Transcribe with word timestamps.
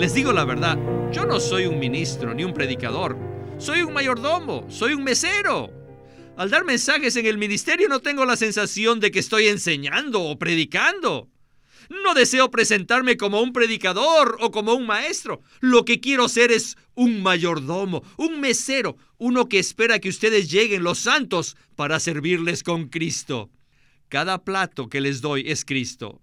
Les 0.00 0.14
digo 0.14 0.32
la 0.32 0.46
verdad, 0.46 0.78
yo 1.12 1.26
no 1.26 1.38
soy 1.38 1.66
un 1.66 1.78
ministro 1.78 2.32
ni 2.32 2.42
un 2.42 2.54
predicador. 2.54 3.18
Soy 3.58 3.82
un 3.82 3.92
mayordomo, 3.92 4.64
soy 4.70 4.94
un 4.94 5.04
mesero. 5.04 5.70
Al 6.38 6.48
dar 6.48 6.64
mensajes 6.64 7.16
en 7.16 7.26
el 7.26 7.36
ministerio 7.36 7.86
no 7.86 8.00
tengo 8.00 8.24
la 8.24 8.38
sensación 8.38 8.98
de 8.98 9.10
que 9.10 9.18
estoy 9.18 9.48
enseñando 9.48 10.22
o 10.22 10.38
predicando. 10.38 11.28
No 11.90 12.14
deseo 12.14 12.50
presentarme 12.50 13.18
como 13.18 13.42
un 13.42 13.52
predicador 13.52 14.38
o 14.40 14.50
como 14.50 14.72
un 14.72 14.86
maestro. 14.86 15.42
Lo 15.60 15.84
que 15.84 16.00
quiero 16.00 16.30
ser 16.30 16.50
es 16.50 16.78
un 16.94 17.22
mayordomo, 17.22 18.02
un 18.16 18.40
mesero, 18.40 18.96
uno 19.18 19.50
que 19.50 19.58
espera 19.58 19.98
que 19.98 20.08
ustedes 20.08 20.50
lleguen 20.50 20.82
los 20.82 20.98
santos 20.98 21.58
para 21.76 22.00
servirles 22.00 22.62
con 22.62 22.88
Cristo. 22.88 23.50
Cada 24.08 24.44
plato 24.44 24.88
que 24.88 25.02
les 25.02 25.20
doy 25.20 25.44
es 25.46 25.66
Cristo. 25.66 26.22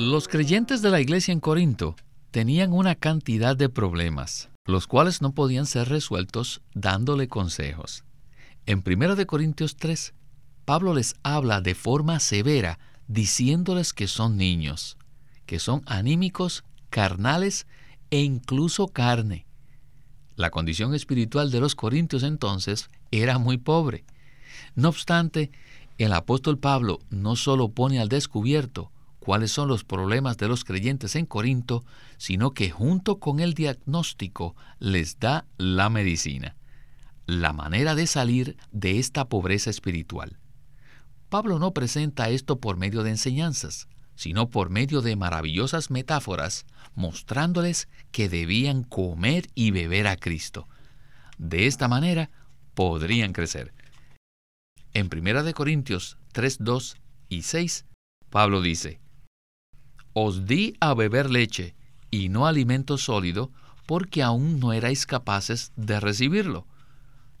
Los 0.00 0.28
creyentes 0.28 0.80
de 0.80 0.88
la 0.88 1.02
iglesia 1.02 1.30
en 1.30 1.40
Corinto 1.40 1.94
tenían 2.30 2.72
una 2.72 2.94
cantidad 2.94 3.54
de 3.54 3.68
problemas, 3.68 4.48
los 4.64 4.86
cuales 4.86 5.20
no 5.20 5.34
podían 5.34 5.66
ser 5.66 5.90
resueltos 5.90 6.62
dándole 6.72 7.28
consejos. 7.28 8.04
En 8.64 8.82
1 8.82 9.26
Corintios 9.26 9.76
3, 9.76 10.14
Pablo 10.64 10.94
les 10.94 11.16
habla 11.22 11.60
de 11.60 11.74
forma 11.74 12.18
severa, 12.18 12.78
diciéndoles 13.08 13.92
que 13.92 14.08
son 14.08 14.38
niños, 14.38 14.96
que 15.44 15.58
son 15.58 15.82
anímicos, 15.84 16.64
carnales 16.88 17.66
e 18.10 18.22
incluso 18.22 18.88
carne. 18.88 19.44
La 20.34 20.48
condición 20.50 20.94
espiritual 20.94 21.50
de 21.50 21.60
los 21.60 21.74
corintios 21.74 22.22
entonces 22.22 22.88
era 23.10 23.36
muy 23.36 23.58
pobre. 23.58 24.06
No 24.74 24.88
obstante, 24.88 25.50
el 25.98 26.14
apóstol 26.14 26.58
Pablo 26.58 27.00
no 27.10 27.36
solo 27.36 27.68
pone 27.68 28.00
al 28.00 28.08
descubierto 28.08 28.90
cuáles 29.20 29.52
son 29.52 29.68
los 29.68 29.84
problemas 29.84 30.36
de 30.38 30.48
los 30.48 30.64
creyentes 30.64 31.14
en 31.14 31.26
Corinto, 31.26 31.84
sino 32.16 32.50
que 32.52 32.70
junto 32.70 33.20
con 33.20 33.38
el 33.38 33.54
diagnóstico 33.54 34.56
les 34.78 35.18
da 35.20 35.46
la 35.58 35.88
medicina, 35.90 36.56
la 37.26 37.52
manera 37.52 37.94
de 37.94 38.06
salir 38.06 38.56
de 38.72 38.98
esta 38.98 39.28
pobreza 39.28 39.70
espiritual. 39.70 40.38
Pablo 41.28 41.60
no 41.60 41.72
presenta 41.72 42.30
esto 42.30 42.58
por 42.58 42.76
medio 42.76 43.04
de 43.04 43.10
enseñanzas, 43.10 43.86
sino 44.16 44.50
por 44.50 44.68
medio 44.68 45.00
de 45.00 45.16
maravillosas 45.16 45.90
metáforas, 45.90 46.66
mostrándoles 46.94 47.88
que 48.10 48.28
debían 48.28 48.82
comer 48.82 49.48
y 49.54 49.70
beber 49.70 50.08
a 50.08 50.16
Cristo. 50.16 50.68
De 51.38 51.66
esta 51.66 51.88
manera 51.88 52.30
podrían 52.74 53.32
crecer. 53.32 53.72
En 54.92 55.08
1 55.12 55.54
Corintios 55.54 56.18
3, 56.32 56.58
2 56.60 56.96
y 57.28 57.42
6, 57.42 57.86
Pablo 58.28 58.60
dice, 58.60 59.00
os 60.12 60.46
di 60.46 60.74
a 60.80 60.94
beber 60.94 61.30
leche 61.30 61.74
y 62.10 62.28
no 62.28 62.46
alimento 62.46 62.98
sólido, 62.98 63.50
porque 63.86 64.22
aún 64.22 64.60
no 64.60 64.72
erais 64.72 65.06
capaces 65.06 65.72
de 65.76 66.00
recibirlo. 66.00 66.66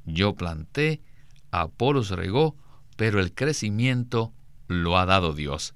Yo 0.04 0.34
planté, 0.34 1.00
Apolos 1.50 2.10
regó, 2.10 2.56
pero 2.96 3.20
el 3.20 3.34
crecimiento 3.34 4.32
lo 4.68 4.98
ha 4.98 5.06
dado 5.06 5.32
Dios. 5.32 5.74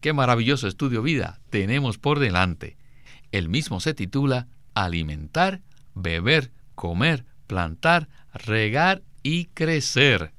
Qué 0.00 0.12
maravilloso 0.12 0.68
estudio 0.68 1.02
vida 1.02 1.40
tenemos 1.50 1.98
por 1.98 2.18
delante. 2.18 2.76
El 3.32 3.48
mismo 3.48 3.80
se 3.80 3.94
titula 3.94 4.48
Alimentar, 4.74 5.62
beber, 5.94 6.52
comer, 6.74 7.24
plantar, 7.46 8.08
regar 8.32 9.02
y 9.22 9.46
crecer. 9.46 10.32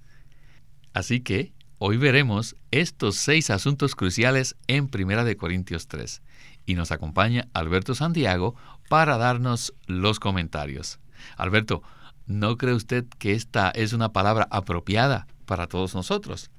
Así 0.93 1.21
que 1.21 1.54
Hoy 1.77 1.97
veremos 1.97 2.55
estos 2.71 3.17
seis 3.17 3.49
asuntos 3.49 3.95
cruciales 3.95 4.55
en 4.67 4.87
Primera 4.87 5.25
de 5.25 5.35
Corintios 5.35 5.89
3 5.89 6.21
y 6.65 6.75
nos 6.75 6.91
acompaña 6.91 7.49
Alberto 7.53 7.95
Santiago 7.95 8.55
para 8.87 9.17
darnos 9.17 9.73
los 9.85 10.21
comentarios. 10.21 10.99
Alberto, 11.35 11.83
¿no 12.27 12.57
cree 12.57 12.73
usted 12.73 13.03
que 13.19 13.33
esta 13.33 13.71
es 13.71 13.91
una 13.91 14.13
palabra 14.13 14.47
apropiada 14.51 15.27
para 15.45 15.67
todos 15.67 15.93
nosotros? 15.95 16.49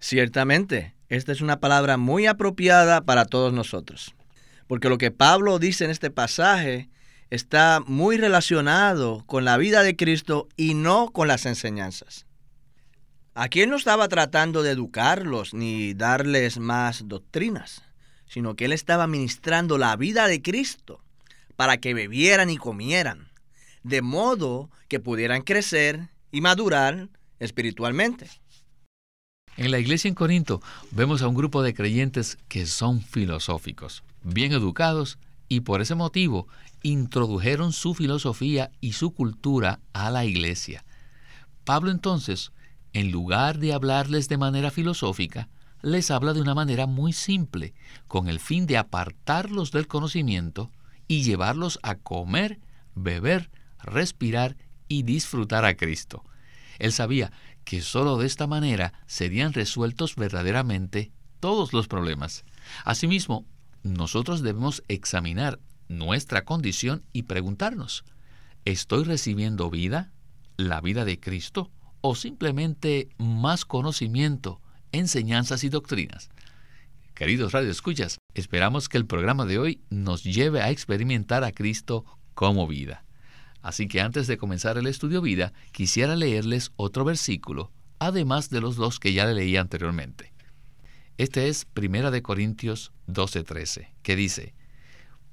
Ciertamente, 0.00 0.96
esta 1.08 1.30
es 1.30 1.40
una 1.40 1.60
palabra 1.60 1.96
muy 1.96 2.26
apropiada 2.26 3.02
para 3.02 3.26
todos 3.26 3.52
nosotros, 3.52 4.16
porque 4.66 4.88
lo 4.88 4.98
que 4.98 5.12
Pablo 5.12 5.60
dice 5.60 5.84
en 5.84 5.92
este 5.92 6.10
pasaje 6.10 6.90
está 7.30 7.80
muy 7.86 8.16
relacionado 8.16 9.22
con 9.26 9.44
la 9.44 9.56
vida 9.56 9.84
de 9.84 9.94
Cristo 9.94 10.48
y 10.56 10.74
no 10.74 11.10
con 11.12 11.28
las 11.28 11.46
enseñanzas. 11.46 12.25
Aquí 13.38 13.60
él 13.60 13.68
no 13.68 13.76
estaba 13.76 14.08
tratando 14.08 14.62
de 14.62 14.70
educarlos 14.70 15.52
ni 15.52 15.92
darles 15.92 16.58
más 16.58 17.06
doctrinas, 17.06 17.82
sino 18.26 18.56
que 18.56 18.64
él 18.64 18.72
estaba 18.72 19.06
ministrando 19.06 19.76
la 19.76 19.94
vida 19.94 20.26
de 20.26 20.40
Cristo 20.40 21.02
para 21.54 21.76
que 21.76 21.92
bebieran 21.92 22.48
y 22.48 22.56
comieran, 22.56 23.28
de 23.82 24.00
modo 24.00 24.70
que 24.88 25.00
pudieran 25.00 25.42
crecer 25.42 26.08
y 26.32 26.40
madurar 26.40 27.10
espiritualmente. 27.38 28.26
En 29.58 29.70
la 29.70 29.80
iglesia 29.80 30.08
en 30.08 30.14
Corinto 30.14 30.62
vemos 30.90 31.20
a 31.20 31.28
un 31.28 31.34
grupo 31.34 31.62
de 31.62 31.74
creyentes 31.74 32.38
que 32.48 32.64
son 32.64 33.02
filosóficos, 33.02 34.02
bien 34.22 34.52
educados 34.52 35.18
y 35.46 35.60
por 35.60 35.82
ese 35.82 35.94
motivo 35.94 36.48
introdujeron 36.82 37.74
su 37.74 37.92
filosofía 37.92 38.70
y 38.80 38.94
su 38.94 39.12
cultura 39.12 39.80
a 39.92 40.10
la 40.10 40.24
iglesia. 40.24 40.86
Pablo 41.64 41.90
entonces 41.90 42.50
en 42.96 43.12
lugar 43.12 43.58
de 43.58 43.74
hablarles 43.74 44.26
de 44.30 44.38
manera 44.38 44.70
filosófica, 44.70 45.50
les 45.82 46.10
habla 46.10 46.32
de 46.32 46.40
una 46.40 46.54
manera 46.54 46.86
muy 46.86 47.12
simple, 47.12 47.74
con 48.08 48.26
el 48.26 48.40
fin 48.40 48.64
de 48.64 48.78
apartarlos 48.78 49.70
del 49.70 49.86
conocimiento 49.86 50.72
y 51.06 51.22
llevarlos 51.22 51.78
a 51.82 51.96
comer, 51.96 52.58
beber, 52.94 53.50
respirar 53.80 54.56
y 54.88 55.02
disfrutar 55.02 55.66
a 55.66 55.76
Cristo. 55.76 56.24
Él 56.78 56.90
sabía 56.90 57.32
que 57.64 57.82
sólo 57.82 58.16
de 58.16 58.26
esta 58.26 58.46
manera 58.46 58.94
serían 59.06 59.52
resueltos 59.52 60.16
verdaderamente 60.16 61.12
todos 61.38 61.74
los 61.74 61.88
problemas. 61.88 62.46
Asimismo, 62.86 63.44
nosotros 63.82 64.40
debemos 64.40 64.82
examinar 64.88 65.60
nuestra 65.88 66.46
condición 66.46 67.04
y 67.12 67.24
preguntarnos, 67.24 68.06
¿estoy 68.64 69.04
recibiendo 69.04 69.68
vida, 69.68 70.14
la 70.56 70.80
vida 70.80 71.04
de 71.04 71.20
Cristo? 71.20 71.70
O 72.00 72.14
simplemente 72.14 73.08
más 73.18 73.64
conocimiento, 73.64 74.60
enseñanzas 74.92 75.64
y 75.64 75.68
doctrinas. 75.68 76.30
Queridos 77.14 77.52
radioescuchas, 77.52 78.18
esperamos 78.34 78.88
que 78.88 78.98
el 78.98 79.06
programa 79.06 79.46
de 79.46 79.58
hoy 79.58 79.80
nos 79.88 80.22
lleve 80.22 80.60
a 80.60 80.70
experimentar 80.70 81.44
a 81.44 81.52
Cristo 81.52 82.04
como 82.34 82.66
vida. 82.66 83.04
Así 83.62 83.88
que 83.88 84.00
antes 84.00 84.26
de 84.26 84.36
comenzar 84.36 84.76
el 84.76 84.86
estudio 84.86 85.22
vida, 85.22 85.52
quisiera 85.72 86.14
leerles 86.14 86.72
otro 86.76 87.04
versículo, 87.04 87.72
además 87.98 88.50
de 88.50 88.60
los 88.60 88.76
dos 88.76 89.00
que 89.00 89.12
ya 89.12 89.24
le 89.24 89.34
leí 89.34 89.56
anteriormente. 89.56 90.32
Este 91.16 91.48
es 91.48 91.66
1 91.74 92.10
de 92.10 92.22
Corintios 92.22 92.92
12:13, 93.08 93.88
que 94.02 94.14
dice: 94.14 94.54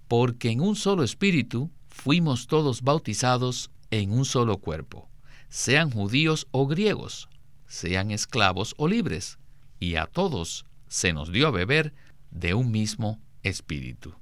Porque 0.07 0.50
en 0.51 0.62
un 0.62 0.77
solo 0.77 1.04
espíritu 1.04 1.69
fuimos 1.89 2.48
todos 2.48 2.81
bautizados 2.81 3.69
en 3.92 4.12
un 4.12 4.24
solo 4.24 4.57
cuerpo 4.59 5.12
sean 5.54 5.92
judíos 5.92 6.48
o 6.50 6.66
griegos, 6.66 7.30
sean 7.68 8.10
esclavos 8.10 8.74
o 8.76 8.88
libres, 8.88 9.38
y 9.80 9.98
a 9.98 10.08
todos 10.08 10.66
se 10.88 11.14
nos 11.14 11.32
dio 11.32 11.48
a 11.48 11.52
beber 11.52 11.94
de 12.32 12.56
un 12.56 12.72
mismo 12.72 13.22
espíritu. 13.44 14.16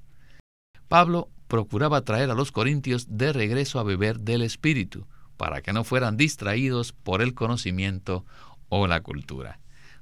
Pablo 0.88 1.30
procuraba 1.48 2.02
traer 2.02 2.30
a 2.30 2.34
los 2.34 2.52
corintios 2.52 3.06
de 3.16 3.32
regreso 3.32 3.80
a 3.80 3.82
beber 3.82 4.20
del 4.20 4.42
espíritu, 4.42 5.06
para 5.38 5.62
que 5.62 5.72
no 5.72 5.84
fueran 5.84 6.18
distraídos 6.18 6.92
por 6.92 7.22
el 7.22 7.32
conocimiento 7.32 8.26
o 8.68 8.86
la 8.86 9.00
cultura. 9.00 9.58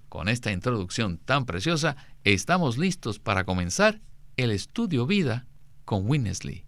Con 0.09 0.29
esta 0.29 0.51
introducción 0.51 1.17
tan 1.17 1.47
preciosa, 1.47 1.97
estamos 2.25 2.77
listos 2.77 3.21
para 3.21 3.45
comenzar 3.45 4.01
el 4.37 4.51
estudio 4.51 5.07
vida 5.07 5.47
con 5.85 6.11
Winnesley. 6.11 6.65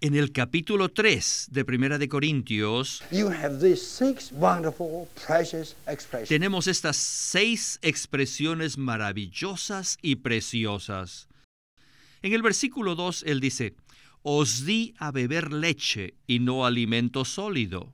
En 0.00 0.14
el 0.14 0.30
capítulo 0.30 0.90
3 0.90 1.48
de 1.50 1.64
Primera 1.64 1.98
de 1.98 2.08
Corintios 2.08 3.02
tenemos 6.28 6.66
estas 6.68 6.96
seis 6.96 7.80
expresiones 7.82 8.78
maravillosas 8.78 9.98
y 10.02 10.16
preciosas. 10.16 11.26
En 12.22 12.32
el 12.32 12.42
versículo 12.42 12.94
2 12.94 13.24
él 13.26 13.40
dice, 13.40 13.74
Os 14.22 14.64
di 14.64 14.94
a 14.98 15.10
beber 15.10 15.52
leche 15.52 16.14
y 16.28 16.38
no 16.38 16.64
alimento 16.64 17.24
sólido. 17.24 17.92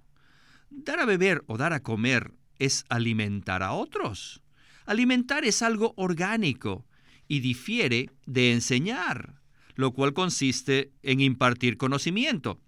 Dar 0.68 1.00
a 1.00 1.06
beber 1.06 1.42
o 1.46 1.56
dar 1.56 1.72
a 1.72 1.82
comer 1.82 2.34
es 2.58 2.84
alimentar 2.90 3.62
a 3.62 3.72
otros. 3.72 4.42
Alimentar 4.84 5.46
es 5.46 5.62
algo 5.62 5.94
orgánico 5.96 6.84
y 7.28 7.40
difiere 7.40 8.10
de 8.26 8.52
enseñar, 8.52 9.40
lo 9.76 9.92
cual 9.92 10.12
consiste 10.12 10.90
en 11.02 11.20
impartir 11.20 11.76
conocimiento. 11.76 12.60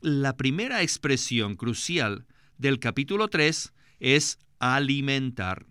La 0.00 0.36
primera 0.36 0.82
expresión 0.82 1.54
crucial 1.54 2.26
del 2.58 2.78
capítulo 2.78 3.28
3 3.28 3.72
es 4.00 4.38
alimentar. 4.58 5.66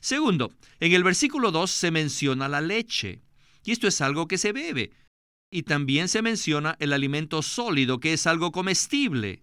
Segundo, 0.00 0.52
en 0.80 0.92
el 0.92 1.02
versículo 1.02 1.50
2 1.50 1.70
se 1.70 1.90
menciona 1.90 2.48
la 2.48 2.60
leche, 2.60 3.22
y 3.64 3.72
esto 3.72 3.88
es 3.88 4.00
algo 4.00 4.28
que 4.28 4.38
se 4.38 4.52
bebe. 4.52 4.92
Y 5.50 5.62
también 5.62 6.08
se 6.08 6.22
menciona 6.22 6.76
el 6.78 6.92
alimento 6.92 7.42
sólido, 7.42 8.00
que 8.00 8.12
es 8.12 8.26
algo 8.26 8.52
comestible. 8.52 9.42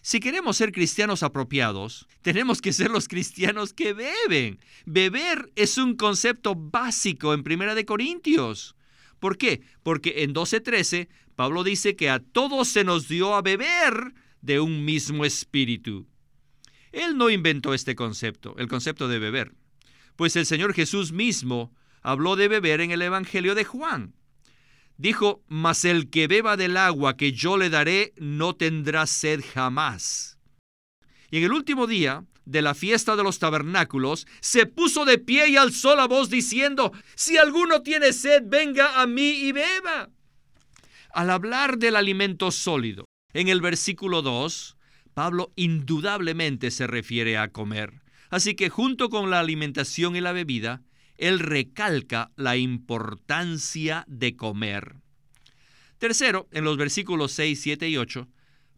Si 0.00 0.18
queremos 0.18 0.56
ser 0.56 0.72
cristianos 0.72 1.22
apropiados, 1.22 2.08
tenemos 2.22 2.60
que 2.60 2.72
ser 2.72 2.90
los 2.90 3.06
cristianos 3.06 3.72
que 3.72 3.92
beben. 3.92 4.58
Beber 4.84 5.52
es 5.54 5.78
un 5.78 5.94
concepto 5.94 6.54
básico 6.56 7.34
en 7.34 7.44
Primera 7.44 7.74
de 7.74 7.84
Corintios. 7.84 8.74
¿Por 9.22 9.38
qué? 9.38 9.62
Porque 9.84 10.24
en 10.24 10.34
12:13 10.34 11.08
Pablo 11.36 11.62
dice 11.62 11.94
que 11.94 12.10
a 12.10 12.18
todos 12.18 12.66
se 12.66 12.82
nos 12.82 13.06
dio 13.06 13.36
a 13.36 13.40
beber 13.40 14.14
de 14.40 14.58
un 14.58 14.84
mismo 14.84 15.24
espíritu. 15.24 16.08
Él 16.90 17.16
no 17.16 17.30
inventó 17.30 17.72
este 17.72 17.94
concepto, 17.94 18.56
el 18.58 18.66
concepto 18.66 19.06
de 19.06 19.20
beber, 19.20 19.52
pues 20.16 20.34
el 20.34 20.44
Señor 20.44 20.74
Jesús 20.74 21.12
mismo 21.12 21.72
habló 22.02 22.34
de 22.34 22.48
beber 22.48 22.80
en 22.80 22.90
el 22.90 23.00
Evangelio 23.00 23.54
de 23.54 23.62
Juan. 23.62 24.16
Dijo, 24.96 25.44
mas 25.46 25.84
el 25.84 26.10
que 26.10 26.26
beba 26.26 26.56
del 26.56 26.76
agua 26.76 27.16
que 27.16 27.30
yo 27.30 27.56
le 27.56 27.70
daré 27.70 28.14
no 28.16 28.56
tendrá 28.56 29.06
sed 29.06 29.40
jamás. 29.54 30.36
Y 31.30 31.36
en 31.38 31.44
el 31.44 31.52
último 31.52 31.86
día 31.86 32.24
de 32.44 32.62
la 32.62 32.74
fiesta 32.74 33.16
de 33.16 33.22
los 33.22 33.38
tabernáculos, 33.38 34.26
se 34.40 34.66
puso 34.66 35.04
de 35.04 35.18
pie 35.18 35.48
y 35.48 35.56
alzó 35.56 35.96
la 35.96 36.06
voz 36.06 36.30
diciendo, 36.30 36.92
si 37.14 37.36
alguno 37.36 37.82
tiene 37.82 38.12
sed, 38.12 38.42
venga 38.46 39.00
a 39.00 39.06
mí 39.06 39.30
y 39.30 39.52
beba. 39.52 40.10
Al 41.12 41.30
hablar 41.30 41.78
del 41.78 41.96
alimento 41.96 42.50
sólido, 42.50 43.04
en 43.32 43.48
el 43.48 43.60
versículo 43.60 44.22
2, 44.22 44.76
Pablo 45.14 45.52
indudablemente 45.56 46.70
se 46.70 46.86
refiere 46.86 47.36
a 47.36 47.48
comer. 47.48 48.02
Así 48.30 48.54
que 48.54 48.70
junto 48.70 49.10
con 49.10 49.30
la 49.30 49.40
alimentación 49.40 50.16
y 50.16 50.20
la 50.20 50.32
bebida, 50.32 50.82
él 51.18 51.38
recalca 51.38 52.30
la 52.36 52.56
importancia 52.56 54.04
de 54.08 54.36
comer. 54.36 54.96
Tercero, 55.98 56.48
en 56.50 56.64
los 56.64 56.76
versículos 56.78 57.32
6, 57.32 57.60
7 57.60 57.88
y 57.88 57.96
8, 57.96 58.28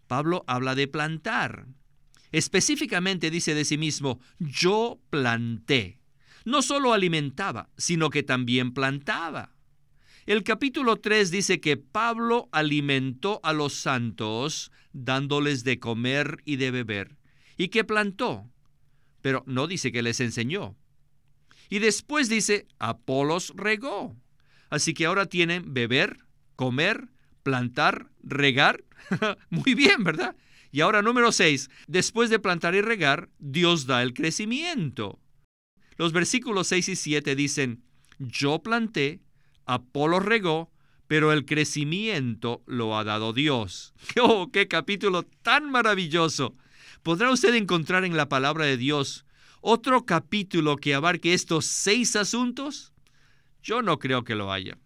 Pablo 0.06 0.44
habla 0.46 0.74
de 0.74 0.88
plantar. 0.88 1.66
Específicamente 2.34 3.30
dice 3.30 3.54
de 3.54 3.64
sí 3.64 3.78
mismo, 3.78 4.18
yo 4.40 4.98
planté. 5.08 6.00
No 6.44 6.62
solo 6.62 6.92
alimentaba, 6.92 7.70
sino 7.76 8.10
que 8.10 8.24
también 8.24 8.74
plantaba. 8.74 9.54
El 10.26 10.42
capítulo 10.42 10.96
3 10.96 11.30
dice 11.30 11.60
que 11.60 11.76
Pablo 11.76 12.48
alimentó 12.50 13.38
a 13.44 13.52
los 13.52 13.74
santos 13.74 14.72
dándoles 14.92 15.62
de 15.62 15.78
comer 15.78 16.42
y 16.44 16.56
de 16.56 16.72
beber, 16.72 17.18
y 17.56 17.68
que 17.68 17.84
plantó, 17.84 18.50
pero 19.22 19.44
no 19.46 19.68
dice 19.68 19.92
que 19.92 20.02
les 20.02 20.18
enseñó. 20.18 20.76
Y 21.70 21.78
después 21.78 22.28
dice, 22.28 22.66
Apolos 22.80 23.52
regó. 23.54 24.16
Así 24.70 24.92
que 24.92 25.06
ahora 25.06 25.26
tienen 25.26 25.72
beber, 25.72 26.24
comer, 26.56 27.10
plantar, 27.44 28.10
regar. 28.24 28.82
Muy 29.50 29.74
bien, 29.74 30.02
¿verdad? 30.02 30.34
Y 30.74 30.80
ahora 30.80 31.02
número 31.02 31.30
6, 31.30 31.70
después 31.86 32.30
de 32.30 32.40
plantar 32.40 32.74
y 32.74 32.80
regar, 32.80 33.30
Dios 33.38 33.86
da 33.86 34.02
el 34.02 34.12
crecimiento. 34.12 35.20
Los 35.96 36.12
versículos 36.12 36.66
6 36.66 36.88
y 36.88 36.96
7 36.96 37.36
dicen, 37.36 37.84
yo 38.18 38.58
planté, 38.58 39.20
Apolos 39.66 40.24
regó, 40.24 40.72
pero 41.06 41.30
el 41.30 41.44
crecimiento 41.44 42.64
lo 42.66 42.98
ha 42.98 43.04
dado 43.04 43.32
Dios. 43.32 43.94
¡Oh, 44.20 44.50
qué 44.50 44.66
capítulo 44.66 45.22
tan 45.22 45.70
maravilloso! 45.70 46.56
¿Podrá 47.04 47.30
usted 47.30 47.54
encontrar 47.54 48.04
en 48.04 48.16
la 48.16 48.28
palabra 48.28 48.64
de 48.64 48.76
Dios 48.76 49.26
otro 49.60 50.04
capítulo 50.04 50.74
que 50.74 50.94
abarque 50.96 51.34
estos 51.34 51.66
seis 51.66 52.16
asuntos? 52.16 52.92
Yo 53.62 53.80
no 53.80 54.00
creo 54.00 54.24
que 54.24 54.34
lo 54.34 54.50
haya. 54.50 54.76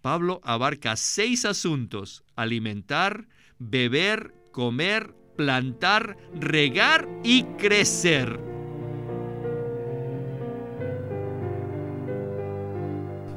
Pablo 0.00 0.40
abarca 0.42 0.96
seis 0.96 1.44
asuntos, 1.44 2.24
alimentar, 2.34 3.28
beber, 3.58 4.32
comer, 4.52 5.14
plantar, 5.38 6.16
regar 6.34 7.08
y 7.22 7.44
crecer. 7.44 8.40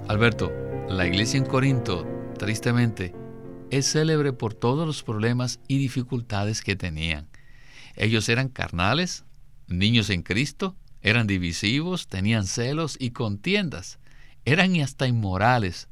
Alberto, 0.07 0.51
la 0.89 1.05
iglesia 1.05 1.37
en 1.37 1.45
Corinto, 1.45 2.07
tristemente, 2.39 3.13
es 3.69 3.91
célebre 3.91 4.33
por 4.33 4.55
todos 4.55 4.87
los 4.87 5.03
problemas 5.03 5.59
y 5.67 5.77
dificultades 5.77 6.63
que 6.63 6.75
tenían. 6.75 7.29
Ellos 7.95 8.27
eran 8.29 8.49
carnales, 8.49 9.23
niños 9.67 10.09
en 10.09 10.23
Cristo, 10.23 10.75
eran 11.03 11.27
divisivos, 11.27 12.07
tenían 12.07 12.47
celos 12.47 12.97
y 12.99 13.11
contiendas, 13.11 13.99
eran 14.43 14.75
hasta 14.81 15.05
inmorales, 15.07 15.87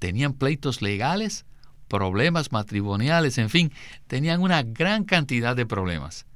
tenían 0.00 0.34
pleitos 0.34 0.82
legales, 0.82 1.46
problemas 1.88 2.52
matrimoniales, 2.52 3.38
en 3.38 3.50
fin, 3.50 3.72
tenían 4.06 4.42
una 4.42 4.62
gran 4.62 5.04
cantidad 5.04 5.54
de 5.54 5.66
problemas. 5.66 6.26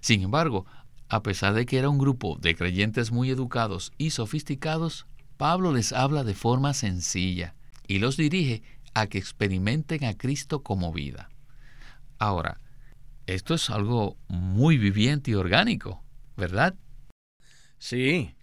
Sin 0.00 0.22
embargo, 0.22 0.66
a 1.08 1.22
pesar 1.22 1.54
de 1.54 1.66
que 1.66 1.78
era 1.78 1.88
un 1.88 1.98
grupo 1.98 2.38
de 2.40 2.54
creyentes 2.54 3.10
muy 3.10 3.30
educados 3.30 3.92
y 3.98 4.10
sofisticados, 4.10 5.06
Pablo 5.36 5.72
les 5.72 5.92
habla 5.92 6.24
de 6.24 6.34
forma 6.34 6.74
sencilla 6.74 7.54
y 7.86 7.98
los 7.98 8.16
dirige 8.16 8.62
a 8.94 9.06
que 9.06 9.18
experimenten 9.18 10.04
a 10.04 10.16
Cristo 10.16 10.62
como 10.62 10.92
vida. 10.92 11.30
Ahora, 12.18 12.60
esto 13.26 13.54
es 13.54 13.70
algo 13.70 14.16
muy 14.28 14.78
viviente 14.78 15.30
y 15.30 15.34
orgánico. 15.34 16.02
¿verdad? 16.40 16.74
Sí. 17.78 18.34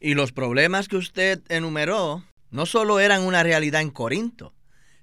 Y 0.00 0.14
los 0.14 0.32
problemas 0.32 0.88
que 0.88 0.96
usted 0.96 1.42
enumeró 1.48 2.24
no 2.50 2.64
solo 2.64 3.00
eran 3.00 3.22
una 3.22 3.42
realidad 3.42 3.82
en 3.82 3.90
Corinto, 3.90 4.54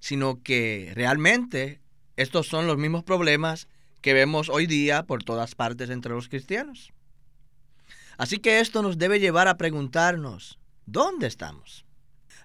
sino 0.03 0.43
que 0.43 0.91
realmente 0.95 1.79
estos 2.17 2.47
son 2.47 2.67
los 2.67 2.77
mismos 2.77 3.05
problemas 3.05 3.69
que 4.01 4.13
vemos 4.13 4.49
hoy 4.49 4.67
día 4.67 5.03
por 5.03 5.23
todas 5.23 5.55
partes 5.55 5.89
entre 5.89 6.11
los 6.11 6.27
cristianos. 6.27 6.91
Así 8.17 8.39
que 8.39 8.59
esto 8.59 8.81
nos 8.81 8.97
debe 8.97 9.21
llevar 9.21 9.47
a 9.47 9.55
preguntarnos, 9.55 10.59
¿dónde 10.85 11.27
estamos? 11.27 11.85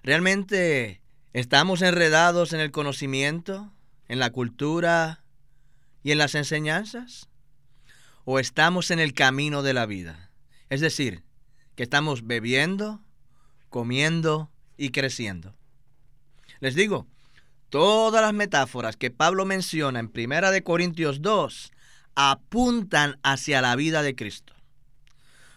¿Realmente 0.03 1.01
estamos 1.33 1.81
enredados 1.81 2.53
en 2.53 2.61
el 2.61 2.71
conocimiento, 2.71 3.73
en 4.07 4.19
la 4.19 4.29
cultura 4.29 5.25
y 6.01 6.11
en 6.11 6.17
las 6.17 6.35
enseñanzas? 6.35 7.27
o 8.31 8.37
estamos 8.37 8.91
en 8.91 8.99
el 8.99 9.15
camino 9.15 9.63
de 9.63 9.73
la 9.73 9.87
vida. 9.87 10.29
Es 10.69 10.81
decir, 10.81 11.23
que 11.75 11.81
estamos 11.81 12.27
bebiendo, 12.27 13.01
comiendo 13.69 14.51
y 14.77 14.91
creciendo. 14.91 15.55
Les 16.59 16.75
digo, 16.75 17.07
todas 17.69 18.21
las 18.21 18.33
metáforas 18.33 18.97
que 18.97 19.11
Pablo 19.11 19.45
menciona 19.45 19.99
en 19.99 20.11
1 20.13 20.51
de 20.51 20.63
Corintios 20.63 21.21
2 21.21 21.71
apuntan 22.15 23.19
hacia 23.23 23.61
la 23.61 23.75
vida 23.75 24.01
de 24.01 24.15
Cristo, 24.15 24.53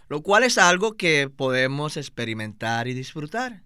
lo 0.08 0.22
cual 0.22 0.44
es 0.44 0.58
algo 0.58 0.96
que 0.96 1.28
podemos 1.28 1.96
experimentar 1.96 2.86
y 2.86 2.94
disfrutar. 2.94 3.62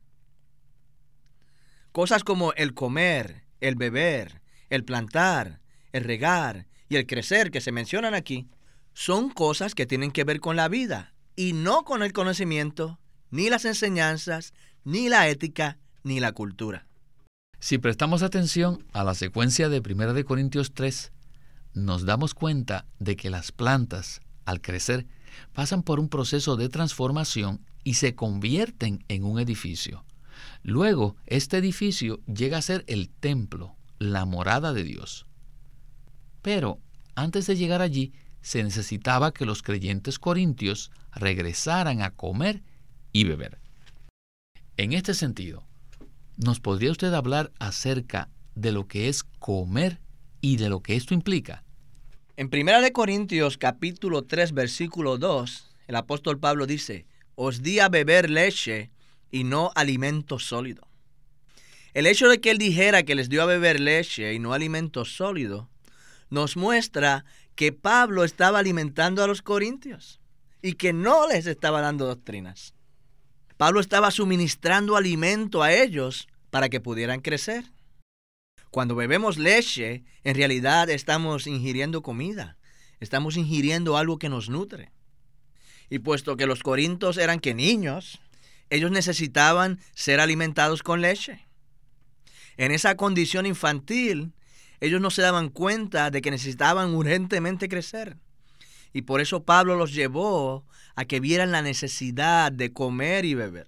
Cosas 1.92 2.24
como 2.24 2.52
el 2.54 2.74
comer, 2.74 3.44
el 3.60 3.74
beber, 3.74 4.42
el 4.70 4.84
plantar, 4.84 5.60
el 5.92 6.04
regar 6.04 6.66
y 6.88 6.96
el 6.96 7.06
crecer 7.06 7.50
que 7.50 7.60
se 7.60 7.72
mencionan 7.72 8.14
aquí 8.14 8.48
son 8.94 9.30
cosas 9.30 9.74
que 9.74 9.86
tienen 9.86 10.10
que 10.10 10.24
ver 10.24 10.40
con 10.40 10.56
la 10.56 10.68
vida 10.68 11.14
y 11.34 11.52
no 11.52 11.84
con 11.84 12.02
el 12.02 12.12
conocimiento, 12.12 12.98
ni 13.30 13.50
las 13.50 13.64
enseñanzas, 13.64 14.54
ni 14.84 15.08
la 15.08 15.28
ética, 15.28 15.78
ni 16.02 16.20
la 16.20 16.32
cultura. 16.32 16.86
Si 17.58 17.78
prestamos 17.78 18.22
atención 18.22 18.84
a 18.92 19.02
la 19.02 19.14
secuencia 19.14 19.68
de 19.68 19.80
1 19.80 20.12
de 20.12 20.24
Corintios 20.24 20.72
3, 20.74 21.12
nos 21.74 22.04
damos 22.04 22.34
cuenta 22.34 22.86
de 22.98 23.16
que 23.16 23.30
las 23.30 23.50
plantas, 23.50 24.20
al 24.44 24.60
crecer, 24.60 25.06
pasan 25.52 25.82
por 25.82 25.98
un 25.98 26.08
proceso 26.08 26.56
de 26.56 26.68
transformación 26.68 27.60
y 27.82 27.94
se 27.94 28.14
convierten 28.14 29.04
en 29.08 29.24
un 29.24 29.38
edificio. 29.40 30.04
Luego, 30.62 31.16
este 31.26 31.56
edificio 31.56 32.20
llega 32.26 32.58
a 32.58 32.62
ser 32.62 32.84
el 32.88 33.08
templo, 33.08 33.74
la 33.98 34.24
morada 34.26 34.72
de 34.72 34.84
Dios. 34.84 35.26
Pero 36.42 36.78
antes 37.14 37.46
de 37.46 37.56
llegar 37.56 37.82
allí, 37.82 38.12
se 38.42 38.62
necesitaba 38.62 39.32
que 39.32 39.46
los 39.46 39.62
creyentes 39.62 40.18
corintios 40.18 40.90
regresaran 41.12 42.02
a 42.02 42.10
comer 42.10 42.62
y 43.12 43.24
beber. 43.24 43.58
En 44.76 44.92
este 44.92 45.14
sentido, 45.14 45.64
¿nos 46.36 46.60
podría 46.60 46.90
usted 46.90 47.12
hablar 47.14 47.52
acerca 47.58 48.28
de 48.54 48.72
lo 48.72 48.86
que 48.86 49.08
es 49.08 49.22
comer 49.22 50.00
y 50.40 50.56
de 50.56 50.68
lo 50.68 50.80
que 50.80 50.96
esto 50.96 51.14
implica? 51.14 51.64
En 52.36 52.50
1 52.52 52.92
Corintios 52.92 53.56
capítulo 53.56 54.24
3 54.24 54.52
versículo 54.52 55.18
2, 55.18 55.76
el 55.88 55.96
apóstol 55.96 56.38
Pablo 56.38 56.66
dice, 56.66 57.06
os 57.34 57.62
di 57.62 57.78
a 57.80 57.88
beber 57.88 58.28
leche 58.30 58.90
y 59.30 59.44
no 59.44 59.72
alimento 59.74 60.38
sólido. 60.38 60.86
El 61.94 62.06
hecho 62.06 62.28
de 62.28 62.40
que 62.40 62.50
él 62.50 62.58
dijera 62.58 63.04
que 63.04 63.14
les 63.14 63.30
dio 63.30 63.42
a 63.42 63.46
beber 63.46 63.80
leche 63.80 64.34
y 64.34 64.38
no 64.38 64.52
alimento 64.52 65.04
sólido 65.06 65.70
nos 66.28 66.56
muestra 66.56 67.24
que 67.54 67.72
Pablo 67.72 68.24
estaba 68.24 68.58
alimentando 68.58 69.22
a 69.22 69.26
los 69.26 69.40
corintios 69.40 70.20
y 70.60 70.74
que 70.74 70.92
no 70.92 71.26
les 71.28 71.46
estaba 71.46 71.80
dando 71.80 72.06
doctrinas. 72.06 72.75
Pablo 73.56 73.80
estaba 73.80 74.10
suministrando 74.10 74.96
alimento 74.96 75.62
a 75.62 75.72
ellos 75.72 76.28
para 76.50 76.68
que 76.68 76.80
pudieran 76.80 77.20
crecer. 77.20 77.64
Cuando 78.70 78.94
bebemos 78.94 79.38
leche, 79.38 80.04
en 80.24 80.34
realidad 80.34 80.90
estamos 80.90 81.46
ingiriendo 81.46 82.02
comida, 82.02 82.58
estamos 83.00 83.38
ingiriendo 83.38 83.96
algo 83.96 84.18
que 84.18 84.28
nos 84.28 84.50
nutre. 84.50 84.92
Y 85.88 86.00
puesto 86.00 86.36
que 86.36 86.46
los 86.46 86.62
corintios 86.62 87.16
eran 87.16 87.40
que 87.40 87.54
niños, 87.54 88.20
ellos 88.68 88.90
necesitaban 88.90 89.80
ser 89.94 90.20
alimentados 90.20 90.82
con 90.82 91.00
leche. 91.00 91.46
En 92.58 92.72
esa 92.72 92.96
condición 92.96 93.46
infantil, 93.46 94.34
ellos 94.80 95.00
no 95.00 95.10
se 95.10 95.22
daban 95.22 95.48
cuenta 95.48 96.10
de 96.10 96.20
que 96.20 96.30
necesitaban 96.30 96.94
urgentemente 96.94 97.68
crecer. 97.68 98.18
Y 98.92 99.02
por 99.02 99.20
eso 99.20 99.44
Pablo 99.44 99.76
los 99.76 99.94
llevó 99.94 100.66
a 100.96 101.04
que 101.04 101.20
vieran 101.20 101.52
la 101.52 101.62
necesidad 101.62 102.50
de 102.50 102.72
comer 102.72 103.24
y 103.26 103.34
beber. 103.34 103.66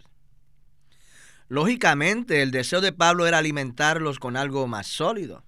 Lógicamente, 1.49 2.43
el 2.43 2.51
deseo 2.51 2.81
de 2.81 2.93
Pablo 2.93 3.27
era 3.27 3.39
alimentarlos 3.39 4.19
con 4.19 4.37
algo 4.37 4.67
más 4.67 4.87
sólido, 4.87 5.45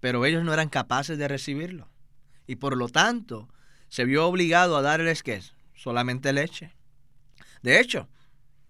pero 0.00 0.24
ellos 0.24 0.44
no 0.44 0.52
eran 0.52 0.68
capaces 0.68 1.18
de 1.18 1.28
recibirlo. 1.28 1.90
Y 2.46 2.56
por 2.56 2.76
lo 2.76 2.88
tanto, 2.88 3.48
se 3.88 4.04
vio 4.04 4.26
obligado 4.26 4.76
a 4.76 4.82
darles 4.82 5.22
¿qué? 5.22 5.42
solamente 5.74 6.32
leche. 6.32 6.74
De 7.62 7.80
hecho, 7.80 8.08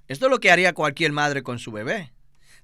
esto 0.08 0.26
es 0.26 0.30
lo 0.30 0.40
que 0.40 0.50
haría 0.50 0.72
cualquier 0.72 1.12
madre 1.12 1.42
con 1.42 1.58
su 1.58 1.72
bebé, 1.72 2.12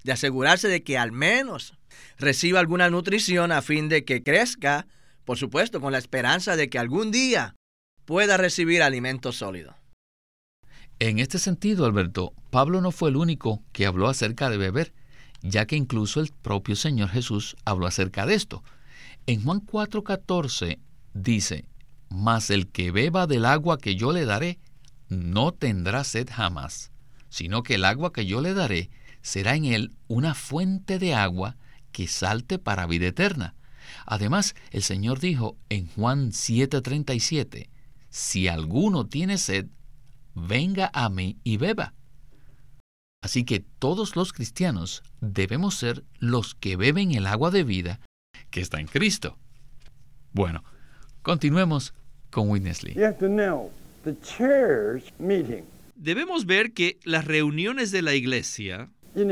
de 0.03 0.13
asegurarse 0.13 0.67
de 0.69 0.83
que 0.83 0.97
al 0.97 1.11
menos 1.11 1.77
reciba 2.17 2.59
alguna 2.59 2.89
nutrición 2.89 3.51
a 3.51 3.61
fin 3.61 3.89
de 3.89 4.05
que 4.05 4.23
crezca, 4.23 4.87
por 5.25 5.37
supuesto, 5.37 5.81
con 5.81 5.91
la 5.91 5.97
esperanza 5.97 6.55
de 6.55 6.69
que 6.69 6.79
algún 6.79 7.11
día 7.11 7.55
pueda 8.05 8.37
recibir 8.37 8.83
alimento 8.83 9.31
sólido. 9.31 9.75
En 10.99 11.19
este 11.19 11.39
sentido, 11.39 11.85
Alberto, 11.85 12.33
Pablo 12.49 12.79
no 12.81 12.91
fue 12.91 13.09
el 13.09 13.17
único 13.17 13.63
que 13.71 13.85
habló 13.85 14.07
acerca 14.07 14.49
de 14.49 14.57
beber, 14.57 14.93
ya 15.41 15.65
que 15.65 15.75
incluso 15.75 16.21
el 16.21 16.31
propio 16.41 16.75
Señor 16.75 17.09
Jesús 17.09 17.55
habló 17.65 17.87
acerca 17.87 18.25
de 18.25 18.35
esto. 18.35 18.63
En 19.25 19.43
Juan 19.43 19.61
4:14 19.61 20.79
dice, 21.13 21.65
Mas 22.09 22.49
el 22.49 22.67
que 22.67 22.91
beba 22.91 23.27
del 23.27 23.45
agua 23.45 23.77
que 23.77 23.95
yo 23.95 24.13
le 24.13 24.25
daré, 24.25 24.59
no 25.09 25.51
tendrá 25.51 26.03
sed 26.03 26.29
jamás, 26.31 26.91
sino 27.29 27.63
que 27.63 27.75
el 27.75 27.85
agua 27.85 28.13
que 28.13 28.25
yo 28.25 28.41
le 28.41 28.53
daré 28.53 28.89
será 29.21 29.55
en 29.55 29.65
él 29.65 29.91
una 30.07 30.33
fuente 30.33 30.99
de 30.99 31.13
agua 31.13 31.57
que 31.91 32.07
salte 32.07 32.59
para 32.59 32.87
vida 32.87 33.07
eterna. 33.07 33.55
Además, 34.05 34.55
el 34.71 34.83
Señor 34.83 35.19
dijo 35.19 35.57
en 35.69 35.87
Juan 35.87 36.31
7:37, 36.31 37.69
Si 38.13 38.47
alguno 38.47 39.07
tiene 39.07 39.39
sed, 39.39 39.65
venga 40.35 40.91
a 40.93 41.09
mí 41.09 41.39
y 41.43 41.57
beba. 41.57 41.95
Así 43.23 43.43
que 43.43 43.65
todos 43.79 44.15
los 44.15 44.33
cristianos 44.33 45.01
debemos 45.19 45.73
ser 45.73 46.03
los 46.19 46.53
que 46.53 46.75
beben 46.75 47.15
el 47.15 47.25
agua 47.25 47.49
de 47.49 47.63
vida 47.63 47.99
que 48.51 48.61
está 48.61 48.79
en 48.79 48.85
Cristo. 48.85 49.39
Bueno, 50.31 50.63
continuemos 51.23 51.95
con 52.29 52.53
Lee. 52.53 52.93
Debemos 55.95 56.45
ver 56.45 56.73
que 56.73 56.99
las 57.05 57.25
reuniones 57.25 57.89
de 57.89 58.03
la 58.03 58.13
iglesia, 58.13 58.91
en 59.15 59.31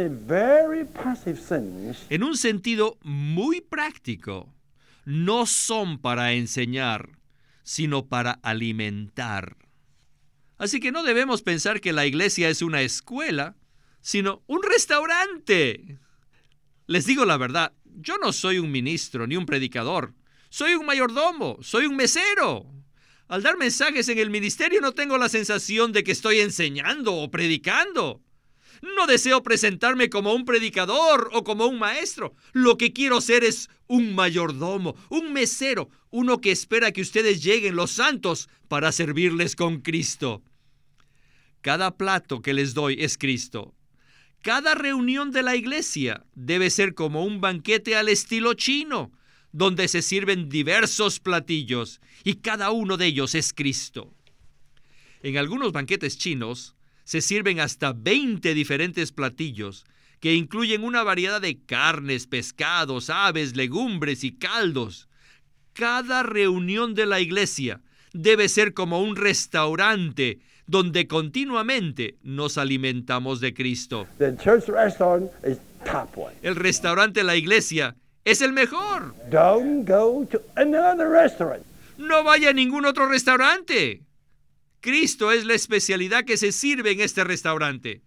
un 2.24 2.36
sentido 2.36 2.98
muy 3.04 3.62
práctico, 3.62 4.50
no 5.06 5.46
son 5.46 6.00
para 6.00 6.34
enseñar, 6.34 7.21
sino 7.64 8.08
para 8.08 8.34
alimentar. 8.44 9.58
Así 10.58 10.80
que 10.80 10.92
no 10.92 11.04
debemos 11.04 11.42
pensar 11.42 11.82
que 11.82 11.94
la 11.94 12.06
iglesia 12.06 12.50
es 12.50 12.62
una 12.62 12.82
escuela, 12.82 13.56
sino 14.02 14.44
un 14.48 14.62
restaurante. 14.64 16.00
Les 16.88 17.06
digo 17.06 17.26
la 17.26 17.38
verdad, 17.38 17.74
yo 17.84 18.18
no 18.18 18.34
soy 18.34 18.60
un 18.60 18.72
ministro 18.72 19.28
ni 19.28 19.38
un 19.38 19.46
predicador. 19.46 20.14
Soy 20.50 20.74
un 20.74 20.86
mayordomo, 20.86 21.58
soy 21.62 21.86
un 21.86 21.96
mesero. 21.96 22.66
Al 23.28 23.42
dar 23.42 23.58
mensajes 23.58 24.10
en 24.10 24.20
el 24.20 24.30
ministerio 24.30 24.82
no 24.82 24.92
tengo 24.92 25.18
la 25.18 25.30
sensación 25.30 25.94
de 25.94 26.04
que 26.04 26.12
estoy 26.12 26.42
enseñando 26.42 27.16
o 27.16 27.32
predicando. 27.32 28.22
No 28.82 29.08
deseo 29.08 29.44
presentarme 29.44 30.10
como 30.10 30.34
un 30.34 30.44
predicador 30.44 31.30
o 31.34 31.44
como 31.44 31.68
un 31.68 31.80
maestro. 31.80 32.36
Lo 32.52 32.78
que 32.78 32.94
quiero 32.94 33.22
ser 33.22 33.44
es 33.44 33.70
un 33.88 34.16
mayordomo, 34.16 34.96
un 35.10 35.32
mesero, 35.32 35.90
uno 36.12 36.40
que 36.40 36.52
espera 36.52 36.92
que 36.92 37.02
ustedes 37.02 37.42
lleguen 37.42 37.76
los 37.76 37.92
santos 37.92 38.50
para 38.68 38.92
servirles 38.92 39.56
con 39.56 39.82
Cristo. 39.82 40.44
Cada 41.62 41.98
plato 41.98 42.42
que 42.42 42.54
les 42.54 42.74
doy 42.74 42.98
es 43.00 43.18
Cristo. 43.18 43.74
Cada 44.42 44.76
reunión 44.76 45.32
de 45.32 45.44
la 45.44 45.56
iglesia 45.56 46.26
debe 46.36 46.70
ser 46.70 46.94
como 46.94 47.24
un 47.24 47.42
banquete 47.42 47.96
al 47.96 48.10
estilo 48.10 48.54
chino, 48.54 49.12
donde 49.52 49.88
se 49.88 50.02
sirven 50.02 50.50
diversos 50.50 51.20
platillos 51.20 52.02
y 52.24 52.36
cada 52.36 52.72
uno 52.72 52.98
de 52.98 53.08
ellos 53.08 53.36
es 53.36 53.54
Cristo. 53.54 54.14
En 55.22 55.38
algunos 55.38 55.72
banquetes 55.72 56.18
chinos 56.18 56.76
se 57.04 57.22
sirven 57.22 57.60
hasta 57.60 57.94
20 57.94 58.54
diferentes 58.54 59.12
platillos 59.12 59.86
que 60.20 60.36
incluyen 60.36 60.84
una 60.84 61.04
variedad 61.04 61.42
de 61.42 61.60
carnes, 61.60 62.28
pescados, 62.28 63.10
aves, 63.10 63.56
legumbres 63.56 64.24
y 64.24 64.32
caldos. 64.32 65.08
Cada 65.74 66.24
reunión 66.24 66.94
de 66.96 67.06
la 67.06 67.20
iglesia 67.20 67.82
debe 68.14 68.50
ser 68.50 68.74
como 68.74 69.02
un 69.02 69.16
restaurante 69.16 70.40
donde 70.68 71.08
continuamente 71.08 72.16
nos 72.24 72.58
alimentamos 72.58 73.40
de 73.40 73.54
Cristo. 73.54 74.08
El 76.42 76.56
restaurante 76.56 77.20
de 77.22 77.24
la 77.24 77.36
iglesia 77.36 77.96
es 78.24 78.42
el 78.42 78.54
mejor. 78.54 79.16
No 81.98 82.24
vaya 82.24 82.50
a 82.50 82.54
ningún 82.54 82.86
otro 82.86 83.08
restaurante. 83.08 84.04
Cristo 84.82 85.32
es 85.32 85.46
la 85.46 85.54
especialidad 85.54 86.24
que 86.24 86.38
se 86.38 86.52
sirve 86.52 86.92
en 86.92 87.02
este 87.02 87.24
restaurante. 87.24 88.02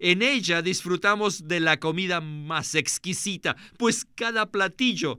En 0.00 0.22
ella 0.22 0.62
disfrutamos 0.62 1.48
de 1.48 1.60
la 1.60 1.78
comida 1.78 2.20
más 2.20 2.74
exquisita, 2.74 3.56
pues 3.76 4.06
cada 4.14 4.46
platillo 4.46 5.18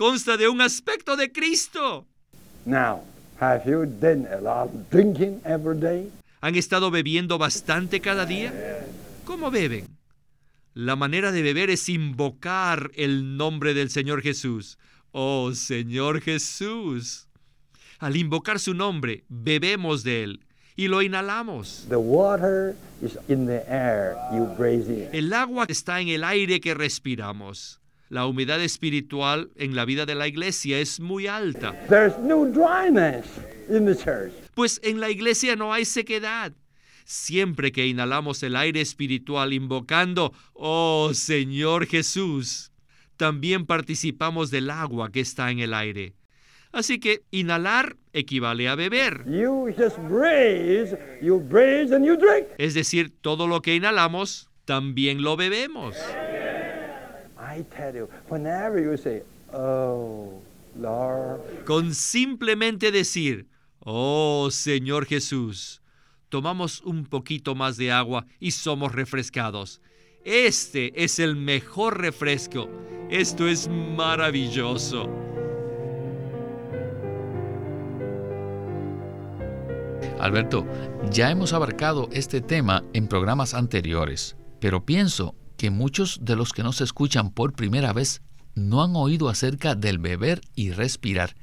consta 0.00 0.38
de 0.38 0.48
un 0.48 0.62
aspecto 0.62 1.14
de 1.14 1.30
Cristo. 1.30 2.06
¿Han 6.40 6.54
estado 6.54 6.90
bebiendo 6.90 7.36
bastante 7.36 8.00
cada 8.00 8.24
día? 8.24 8.80
¿Cómo 9.26 9.50
beben? 9.50 9.88
La 10.72 10.96
manera 10.96 11.32
de 11.32 11.42
beber 11.42 11.68
es 11.68 11.90
invocar 11.90 12.90
el 12.94 13.36
nombre 13.36 13.74
del 13.74 13.90
Señor 13.90 14.22
Jesús. 14.22 14.78
Oh 15.12 15.52
Señor 15.52 16.22
Jesús. 16.22 17.28
Al 17.98 18.16
invocar 18.16 18.58
su 18.58 18.72
nombre, 18.72 19.24
bebemos 19.28 20.02
de 20.02 20.22
él 20.22 20.46
y 20.76 20.88
lo 20.88 21.02
inhalamos. 21.02 21.86
El 25.12 25.34
agua 25.34 25.66
está 25.68 26.00
en 26.00 26.08
el 26.08 26.24
aire 26.24 26.58
que 26.58 26.72
respiramos. 26.72 27.79
La 28.10 28.26
humedad 28.26 28.60
espiritual 28.60 29.50
en 29.56 29.74
la 29.74 29.86
vida 29.86 30.04
de 30.04 30.14
la 30.14 30.28
iglesia 30.28 30.78
es 30.78 31.00
muy 31.00 31.26
alta. 31.26 31.74
Pues 34.54 34.80
en 34.84 35.00
la 35.00 35.10
iglesia 35.10 35.56
no 35.56 35.72
hay 35.72 35.86
sequedad 35.86 36.52
siempre 37.10 37.72
que 37.72 37.86
inhalamos 37.88 38.42
el 38.44 38.54
aire 38.54 38.80
espiritual 38.80 39.52
invocando, 39.52 40.32
oh 40.52 41.10
Señor 41.12 41.86
Jesús, 41.86 42.70
también 43.16 43.66
participamos 43.66 44.50
del 44.50 44.70
agua 44.70 45.10
que 45.10 45.20
está 45.20 45.50
en 45.50 45.58
el 45.58 45.74
aire. 45.74 46.14
Así 46.72 47.00
que 47.00 47.24
inhalar 47.32 47.96
equivale 48.12 48.68
a 48.68 48.76
beber. 48.76 49.24
Es 52.58 52.74
decir, 52.74 53.12
todo 53.20 53.48
lo 53.48 53.60
que 53.60 53.74
inhalamos, 53.74 54.48
también 54.64 55.22
lo 55.22 55.36
bebemos. 55.36 55.96
Oh, 59.52 60.40
Con 61.64 61.94
simplemente 61.94 62.90
decir, 62.90 63.48
oh 63.80 64.48
Señor 64.50 65.06
Jesús, 65.06 65.82
tomamos 66.28 66.80
un 66.82 67.04
poquito 67.04 67.54
más 67.54 67.76
de 67.76 67.92
agua 67.92 68.26
y 68.38 68.52
somos 68.52 68.92
refrescados. 68.92 69.80
Este 70.24 71.02
es 71.02 71.18
el 71.18 71.36
mejor 71.36 72.00
refresco. 72.00 72.68
Esto 73.08 73.48
es 73.48 73.68
maravilloso. 73.68 75.08
Alberto, 80.20 80.66
ya 81.10 81.30
hemos 81.30 81.54
abarcado 81.54 82.10
este 82.12 82.42
tema 82.42 82.84
en 82.92 83.08
programas 83.08 83.54
anteriores, 83.54 84.36
pero 84.60 84.84
pienso 84.84 85.34
que 85.60 85.68
muchos 85.68 86.20
de 86.22 86.36
los 86.36 86.54
que 86.54 86.62
nos 86.62 86.80
escuchan 86.80 87.32
por 87.32 87.52
primera 87.52 87.92
vez 87.92 88.22
no 88.54 88.82
han 88.82 88.96
oído 88.96 89.28
acerca 89.28 89.74
del 89.74 89.98
beber 89.98 90.40
y 90.54 90.70
respirar, 90.70 91.36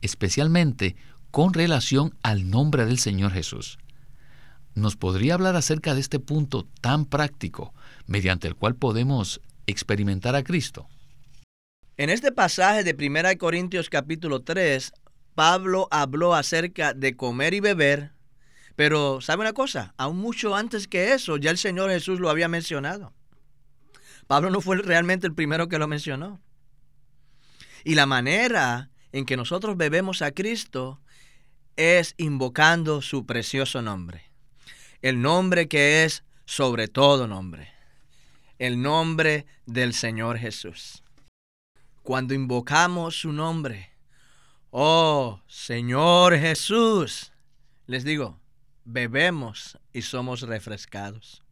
especialmente 0.00 0.96
con 1.30 1.54
relación 1.54 2.12
al 2.24 2.50
nombre 2.50 2.84
del 2.84 2.98
Señor 2.98 3.30
Jesús. 3.30 3.78
¿Nos 4.74 4.96
podría 4.96 5.34
hablar 5.34 5.54
acerca 5.54 5.94
de 5.94 6.00
este 6.00 6.18
punto 6.18 6.66
tan 6.80 7.04
práctico 7.04 7.72
mediante 8.08 8.48
el 8.48 8.56
cual 8.56 8.74
podemos 8.74 9.40
experimentar 9.68 10.34
a 10.34 10.42
Cristo? 10.42 10.88
En 11.96 12.10
este 12.10 12.32
pasaje 12.32 12.82
de 12.82 12.96
1 12.98 13.38
Corintios 13.38 13.88
capítulo 13.88 14.42
3, 14.42 14.92
Pablo 15.36 15.86
habló 15.92 16.34
acerca 16.34 16.92
de 16.92 17.16
comer 17.16 17.54
y 17.54 17.60
beber, 17.60 18.14
pero 18.74 19.20
¿sabe 19.20 19.42
una 19.42 19.52
cosa? 19.52 19.94
Aún 19.96 20.16
mucho 20.16 20.56
antes 20.56 20.88
que 20.88 21.12
eso, 21.12 21.36
ya 21.36 21.52
el 21.52 21.58
Señor 21.58 21.88
Jesús 21.90 22.18
lo 22.18 22.30
había 22.30 22.48
mencionado. 22.48 23.14
Pablo 24.30 24.50
no 24.50 24.60
fue 24.60 24.76
realmente 24.76 25.26
el 25.26 25.34
primero 25.34 25.68
que 25.68 25.80
lo 25.80 25.88
mencionó. 25.88 26.40
Y 27.82 27.96
la 27.96 28.06
manera 28.06 28.88
en 29.10 29.26
que 29.26 29.36
nosotros 29.36 29.76
bebemos 29.76 30.22
a 30.22 30.30
Cristo 30.30 31.00
es 31.74 32.14
invocando 32.16 33.02
su 33.02 33.26
precioso 33.26 33.82
nombre 33.82 34.30
el 35.02 35.22
nombre 35.22 35.68
que 35.68 36.04
es 36.04 36.24
sobre 36.44 36.88
todo 36.88 37.26
nombre, 37.26 37.72
el 38.58 38.82
nombre 38.82 39.46
del 39.66 39.94
Señor 39.94 40.38
Jesús. 40.38 41.02
Cuando 42.02 42.34
invocamos 42.34 43.20
su 43.20 43.32
nombre, 43.32 43.90
oh 44.70 45.40
Señor 45.46 46.38
Jesús, 46.38 47.32
les 47.86 48.04
digo, 48.04 48.38
bebemos 48.84 49.78
y 49.92 50.02
somos 50.02 50.42
refrescados. 50.42 51.42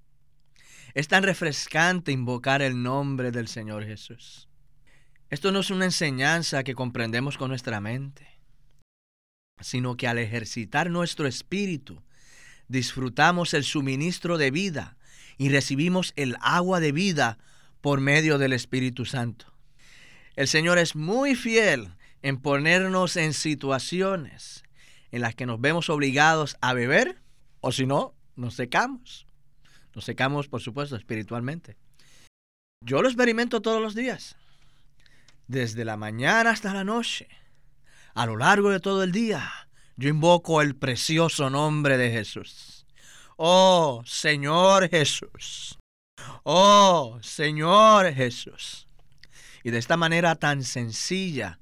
Es 0.95 1.09
tan 1.09 1.23
refrescante 1.23 2.13
invocar 2.13 2.63
el 2.63 2.83
nombre 2.83 3.31
del 3.31 3.49
Señor 3.49 3.85
Jesús. 3.85 4.49
Esto 5.31 5.53
no 5.53 5.61
es 5.61 5.71
una 5.71 5.85
enseñanza 5.85 6.65
que 6.65 6.75
comprendemos 6.75 7.37
con 7.37 7.51
nuestra 7.51 7.81
mente, 7.81 8.27
sino 9.61 9.97
que 9.97 10.09
al 10.09 10.19
ejercitar 10.19 10.91
nuestro 10.91 11.27
espíritu, 11.27 12.03
disfrutamos 12.69 13.55
el 13.55 13.65
suministro 13.65 14.39
de 14.39 14.51
vida 14.51 14.97
y 15.37 15.51
recibimos 15.51 16.13
el 16.17 16.37
agua 16.41 16.81
de 16.81 16.93
vida 16.93 17.39
por 17.81 18.01
medio 18.01 18.39
del 18.39 18.53
Espíritu 18.53 19.05
Santo. 19.05 19.47
El 20.35 20.49
Señor 20.49 20.79
es 20.79 20.97
muy 20.97 21.35
fiel 21.35 21.95
en 22.23 22.39
ponernos 22.39 23.17
en 23.17 23.35
situaciones 23.35 24.65
en 25.11 25.23
las 25.23 25.35
que 25.35 25.47
nos 25.47 25.61
vemos 25.61 25.91
obligados 25.91 26.57
a 26.61 26.73
beber 26.75 27.23
o 27.61 27.73
si 27.73 27.87
no, 27.87 28.15
nos 28.37 28.55
secamos. 28.55 29.28
Nos 29.99 30.05
secamos, 30.05 30.47
por 30.47 30.61
supuesto, 30.61 30.95
espiritualmente. 30.95 31.77
Yo 32.87 33.03
lo 33.03 33.09
experimento 33.09 33.61
todos 33.61 33.83
los 33.83 33.97
días, 33.97 34.37
desde 35.49 35.85
la 35.85 35.97
mañana 35.97 36.51
hasta 36.51 36.73
la 36.73 36.85
noche, 36.85 37.27
a 38.15 38.25
lo 38.25 38.37
largo 38.37 38.71
de 38.71 38.79
todo 38.79 39.03
el 39.03 39.11
día 39.11 39.51
yo 39.97 40.09
invoco 40.09 40.63
el 40.63 40.77
precioso 40.77 41.51
nombre 41.51 41.99
de 41.99 42.13
Jesús. 42.13 42.87
Oh 43.39 44.05
Señor 44.07 44.89
Jesús. 44.89 45.81
Oh 46.45 47.19
Señor 47.21 48.15
Jesús. 48.15 48.87
Y 49.65 49.73
de 49.73 49.79
esta 49.79 49.97
manera 49.97 50.37
tan 50.37 50.63
sencilla, 50.63 51.59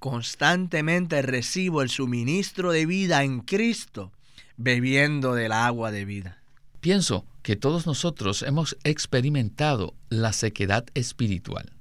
constantemente 0.00 1.22
recibo 1.22 1.82
el 1.82 1.90
suministro 1.90 2.72
de 2.72 2.84
vida 2.84 3.22
en 3.22 3.42
Cristo, 3.42 4.10
bebiendo 4.56 5.34
del 5.34 5.52
agua 5.52 5.92
de 5.92 6.04
vida. 6.04 6.42
Pienso 6.86 7.26
que 7.42 7.56
todos 7.56 7.84
nosotros 7.84 8.42
hemos 8.42 8.76
experimentado 8.84 9.94
la 10.08 10.32
sequedad 10.32 10.86
espiritual, 10.94 11.72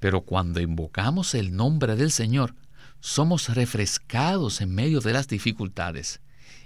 pero 0.00 0.20
cuando 0.20 0.60
invocamos 0.60 1.34
el 1.34 1.56
nombre 1.56 1.96
del 1.96 2.10
Señor, 2.10 2.54
somos 3.00 3.54
refrescados 3.54 4.60
en 4.60 4.74
medio 4.74 5.00
de 5.00 5.14
las 5.14 5.28
dificultades. 5.28 6.20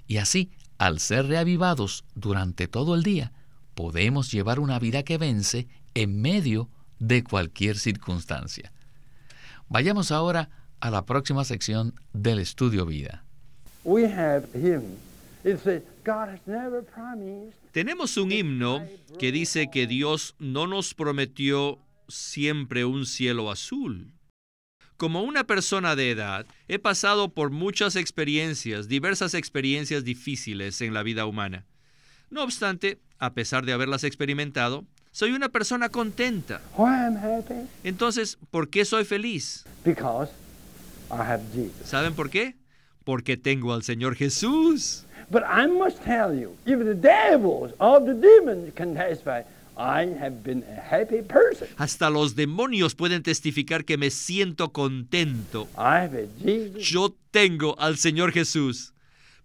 Y 0.08 0.16
así, 0.16 0.50
al 0.76 0.98
ser 0.98 1.26
reavivados 1.26 2.04
durante 2.16 2.66
todo 2.66 2.96
el 2.96 3.04
día, 3.04 3.30
podemos 3.76 4.32
llevar 4.32 4.58
una 4.58 4.80
vida 4.80 5.04
que 5.04 5.16
vence 5.16 5.68
en 5.94 6.20
medio 6.20 6.68
de 6.98 7.22
cualquier 7.22 7.78
circunstancia. 7.78 8.72
Vayamos 9.68 10.10
ahora 10.10 10.50
a 10.80 10.90
la 10.90 11.06
próxima 11.06 11.44
sección 11.44 11.94
del 12.12 12.40
estudio 12.40 12.86
vida. 12.86 13.22
Tenemos 17.72 18.16
un 18.16 18.32
himno 18.32 18.84
que 19.18 19.32
dice 19.32 19.70
que 19.70 19.86
Dios 19.86 20.34
no 20.38 20.66
nos 20.66 20.94
prometió 20.94 21.78
siempre 22.08 22.84
un 22.84 23.06
cielo 23.06 23.50
azul. 23.50 24.12
Como 24.96 25.22
una 25.22 25.44
persona 25.44 25.94
de 25.94 26.10
edad, 26.10 26.46
he 26.66 26.78
pasado 26.78 27.28
por 27.28 27.50
muchas 27.50 27.94
experiencias, 27.94 28.88
diversas 28.88 29.34
experiencias 29.34 30.02
difíciles 30.02 30.80
en 30.80 30.92
la 30.92 31.02
vida 31.02 31.24
humana. 31.26 31.66
No 32.30 32.42
obstante, 32.42 32.98
a 33.18 33.32
pesar 33.32 33.64
de 33.64 33.72
haberlas 33.72 34.02
experimentado, 34.02 34.86
soy 35.12 35.32
una 35.32 35.48
persona 35.48 35.88
contenta. 35.88 36.60
Entonces, 37.84 38.38
¿por 38.50 38.70
qué 38.70 38.84
soy 38.84 39.04
feliz? 39.04 39.64
¿Saben 41.84 42.14
por 42.14 42.28
qué? 42.30 42.56
Porque 43.08 43.38
tengo 43.38 43.72
al 43.72 43.82
Señor 43.82 44.16
Jesús. 44.16 45.06
But 45.30 45.42
I 45.44 45.66
must 45.66 46.04
tell 46.04 46.38
you, 46.38 46.50
even 46.66 46.84
the 46.84 46.94
devils 46.94 47.72
of 47.80 48.04
the 48.04 48.12
demons 48.12 48.74
can 48.74 48.94
testify 48.94 49.44
hasta 51.76 52.10
los 52.10 52.34
demonios 52.34 52.94
pueden 52.96 53.22
testificar 53.22 53.84
que 53.84 53.96
me 53.96 54.10
siento 54.10 54.72
contento. 54.72 55.68
Yo 56.80 57.14
tengo 57.30 57.78
al 57.78 57.96
Señor 57.96 58.32
Jesús, 58.32 58.92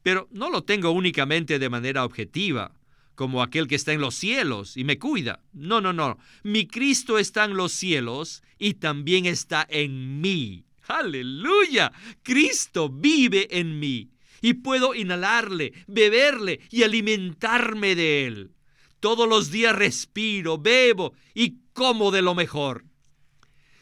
pero 0.01 0.27
no 0.31 0.49
lo 0.49 0.63
tengo 0.63 0.89
únicamente 0.89 1.59
de 1.59 1.69
manera 1.69 2.03
objetiva, 2.03 2.71
como 3.13 3.43
aquel 3.43 3.67
que 3.67 3.75
está 3.75 3.93
en 3.93 4.01
los 4.01 4.15
cielos 4.15 4.75
y 4.75 4.83
me 4.83 4.97
cuida. 4.97 5.39
No, 5.53 5.81
no, 5.81 5.93
no. 5.93 6.17
Mi 6.41 6.65
Cristo 6.65 7.19
está 7.19 7.45
en 7.45 7.55
los 7.55 7.71
cielos 7.71 8.41
y 8.57 8.73
también 8.73 9.27
está 9.27 9.67
en 9.69 10.19
mí. 10.19 10.63
Aleluya. 10.87 11.91
Cristo 12.21 12.89
vive 12.89 13.47
en 13.59 13.79
mí 13.79 14.11
y 14.41 14.55
puedo 14.55 14.93
inhalarle, 14.93 15.73
beberle 15.87 16.59
y 16.69 16.83
alimentarme 16.83 17.95
de 17.95 18.25
él. 18.25 18.51
Todos 18.99 19.27
los 19.27 19.51
días 19.51 19.75
respiro, 19.75 20.57
bebo 20.57 21.13
y 21.33 21.59
como 21.73 22.11
de 22.11 22.21
lo 22.21 22.35
mejor. 22.35 22.85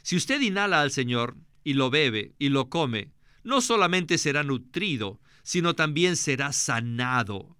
Si 0.03 0.15
usted 0.15 0.41
inhala 0.41 0.81
al 0.81 0.91
Señor 0.91 1.37
y 1.63 1.73
lo 1.73 1.89
bebe 1.89 2.33
y 2.39 2.49
lo 2.49 2.69
come, 2.69 3.11
no 3.43 3.61
solamente 3.61 4.17
será 4.17 4.43
nutrido, 4.43 5.19
sino 5.43 5.75
también 5.75 6.15
será 6.15 6.53
sanado. 6.53 7.55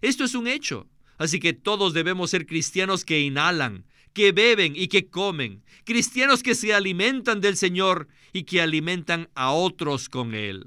Esto 0.00 0.24
es 0.24 0.34
un 0.34 0.46
hecho. 0.46 0.88
Así 1.18 1.38
que 1.38 1.52
todos 1.52 1.92
debemos 1.92 2.30
ser 2.30 2.46
cristianos 2.46 3.04
que 3.04 3.20
inhalan, 3.20 3.84
que 4.12 4.32
beben 4.32 4.74
y 4.76 4.88
que 4.88 5.08
comen, 5.08 5.62
cristianos 5.84 6.42
que 6.42 6.54
se 6.54 6.74
alimentan 6.74 7.40
del 7.40 7.56
Señor 7.56 8.08
y 8.32 8.44
que 8.44 8.60
alimentan 8.60 9.28
a 9.34 9.52
otros 9.52 10.08
con 10.08 10.34
Él. 10.34 10.66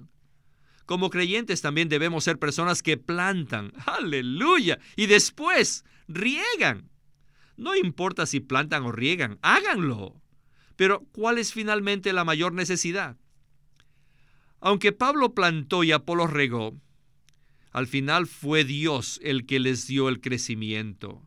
Como 0.85 1.09
creyentes 1.09 1.61
también 1.61 1.89
debemos 1.89 2.25
ser 2.25 2.39
personas 2.39 2.83
que 2.83 2.97
plantan, 2.97 3.71
aleluya, 3.85 4.79
y 4.95 5.05
después 5.05 5.85
riegan. 6.07 6.89
No 7.55 7.75
importa 7.75 8.25
si 8.25 8.39
plantan 8.39 8.83
o 8.83 8.91
riegan, 8.91 9.39
háganlo. 9.41 10.21
Pero 10.75 11.05
¿cuál 11.11 11.37
es 11.37 11.53
finalmente 11.53 12.11
la 12.13 12.25
mayor 12.25 12.53
necesidad? 12.53 13.17
Aunque 14.59 14.91
Pablo 14.91 15.33
plantó 15.33 15.83
y 15.83 15.91
Apolo 15.91 16.25
regó, 16.27 16.75
al 17.71 17.87
final 17.87 18.27
fue 18.27 18.63
Dios 18.63 19.19
el 19.23 19.45
que 19.45 19.59
les 19.59 19.87
dio 19.87 20.09
el 20.09 20.21
crecimiento. 20.21 21.21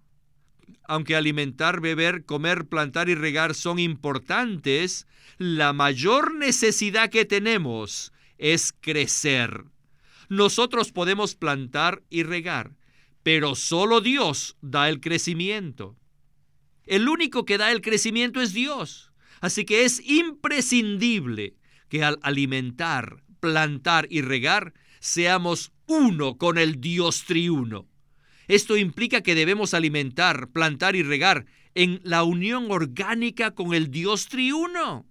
Aunque 0.89 1.17
alimentar, 1.17 1.81
beber, 1.81 2.25
comer, 2.25 2.67
plantar 2.67 3.09
y 3.09 3.15
regar 3.15 3.55
son 3.55 3.79
importantes, 3.79 5.07
la 5.39 5.73
mayor 5.73 6.35
necesidad 6.35 7.11
que 7.11 7.25
tenemos 7.25 8.13
es 8.39 8.73
crecer. 8.81 9.65
Nosotros 10.29 10.93
podemos 10.93 11.35
plantar 11.35 12.03
y 12.11 12.23
regar, 12.23 12.77
pero 13.23 13.55
solo 13.55 14.01
Dios 14.01 14.57
da 14.61 14.89
el 14.89 15.01
crecimiento. 15.01 15.97
El 16.85 17.09
único 17.09 17.45
que 17.45 17.59
da 17.59 17.73
el 17.73 17.81
crecimiento 17.81 18.41
es 18.41 18.53
Dios. 18.53 19.13
Así 19.41 19.65
que 19.65 19.85
es 19.85 20.01
imprescindible 20.09 21.55
que 21.89 22.03
al 22.03 22.19
alimentar, 22.23 23.23
plantar 23.41 24.07
y 24.11 24.23
regar, 24.23 24.73
seamos 25.01 25.73
uno 25.87 26.37
con 26.39 26.59
el 26.59 26.81
Dios 26.81 27.25
triuno. 27.25 27.87
Esto 28.49 28.77
implica 28.77 29.23
que 29.23 29.35
debemos 29.35 29.75
alimentar, 29.75 30.49
plantar 30.49 30.97
y 30.97 31.03
regar 31.03 31.47
en 31.75 32.01
la 32.05 32.23
unión 32.23 32.71
orgánica 32.71 33.53
con 33.53 33.75
el 33.75 33.91
Dios 33.91 34.29
triuno. 34.29 35.07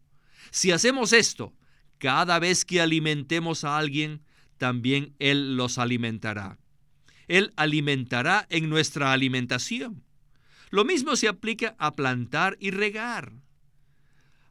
Si 0.51 0.71
hacemos 0.71 1.13
esto, 1.13 1.53
cada 1.97 2.39
vez 2.39 2.65
que 2.65 2.81
alimentemos 2.81 3.63
a 3.63 3.77
alguien, 3.77 4.21
también 4.57 5.15
Él 5.19 5.57
los 5.57 5.77
alimentará. 5.77 6.57
Él 7.27 7.51
alimentará 7.55 8.45
en 8.49 8.69
nuestra 8.69 9.11
alimentación. 9.11 10.03
Lo 10.69 10.85
mismo 10.85 11.15
se 11.15 11.27
aplica 11.27 11.75
a 11.77 11.95
plantar 11.95 12.57
y 12.59 12.71
regar. 12.71 13.33